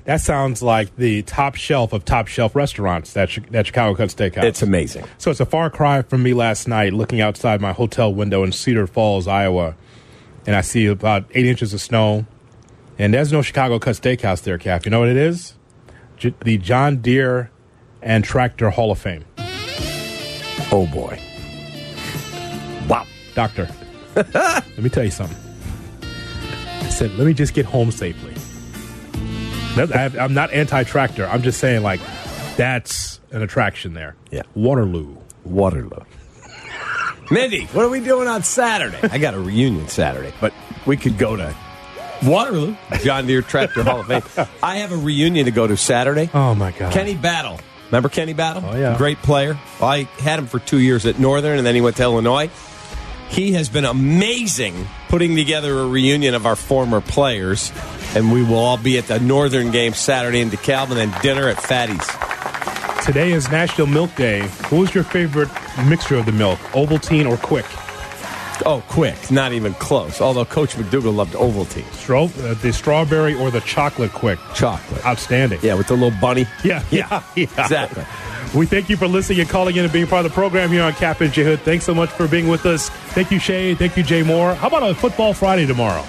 [0.07, 3.13] That sounds like the top shelf of top shelf restaurants.
[3.13, 4.45] That that Chicago Cut Steakhouse.
[4.45, 5.05] It's amazing.
[5.19, 8.53] So it's a far cry from me last night, looking outside my hotel window in
[8.53, 9.75] Cedar Falls, Iowa,
[10.47, 12.25] and I see about eight inches of snow.
[12.99, 14.85] And there's no Chicago Cut Steakhouse there, Kap.
[14.85, 15.55] You know what it is?
[16.17, 17.51] J- the John Deere
[18.01, 19.25] and Tractor Hall of Fame.
[20.73, 21.21] Oh, boy.
[22.89, 23.69] Wow, doctor.
[24.15, 25.37] let me tell you something.
[26.81, 28.36] I said, let me just get home safely.
[29.77, 31.27] That- I- I'm not anti-tractor.
[31.27, 32.01] I'm just saying, like,
[32.57, 34.17] that's an attraction there.
[34.31, 34.43] Yeah.
[34.55, 35.17] Waterloo.
[35.45, 36.05] Waterloo.
[37.31, 38.99] Mindy, what are we doing on Saturday?
[39.03, 40.53] I got a reunion Saturday, but
[40.87, 41.55] we could go to
[42.25, 44.47] Waterloo, John Deere Tractor Hall of Fame.
[44.63, 46.31] I have a reunion to go to Saturday.
[46.33, 46.93] Oh my God.
[46.93, 47.59] Kenny Battle.
[47.87, 48.63] Remember Kenny Battle?
[48.67, 48.97] Oh, yeah.
[48.97, 49.59] Great player.
[49.81, 52.51] I had him for two years at Northern, and then he went to Illinois.
[53.29, 57.71] He has been amazing putting together a reunion of our former players,
[58.17, 61.49] and we will all be at the Northern game Saturday in DeKalb, and then dinner
[61.49, 62.07] at Fatty's.
[63.05, 64.43] Today is National Milk Day.
[64.71, 65.51] What was your favorite
[65.87, 67.67] mixture of the milk, Ovaltine or Quick?
[68.65, 70.23] Oh, quick, not even close.
[70.23, 71.83] Although Coach McDougal loved Ovaltine.
[71.93, 74.39] Stro- uh, the strawberry or the chocolate Quick?
[74.55, 75.05] Chocolate.
[75.05, 75.61] Outstanding.
[75.63, 76.47] Yeah, with the little bunny.
[76.65, 77.43] Yeah, yeah, yeah.
[77.45, 78.05] Exactly.
[78.59, 80.83] We thank you for listening and calling in and being part of the program here
[80.83, 81.61] on Kap and J Hood.
[81.61, 82.89] Thanks so much for being with us.
[82.89, 83.75] Thank you, Shay.
[83.75, 84.55] Thank you, Jay Moore.
[84.55, 86.03] How about a football Friday tomorrow?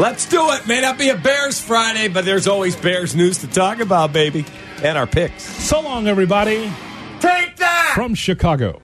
[0.00, 0.66] Let's do it.
[0.66, 4.46] May not be a Bears Friday, but there's always Bears news to talk about, baby.
[4.82, 5.42] And our picks.
[5.42, 6.72] So long, everybody.
[7.20, 7.92] Take that!
[7.96, 8.78] From Chicago.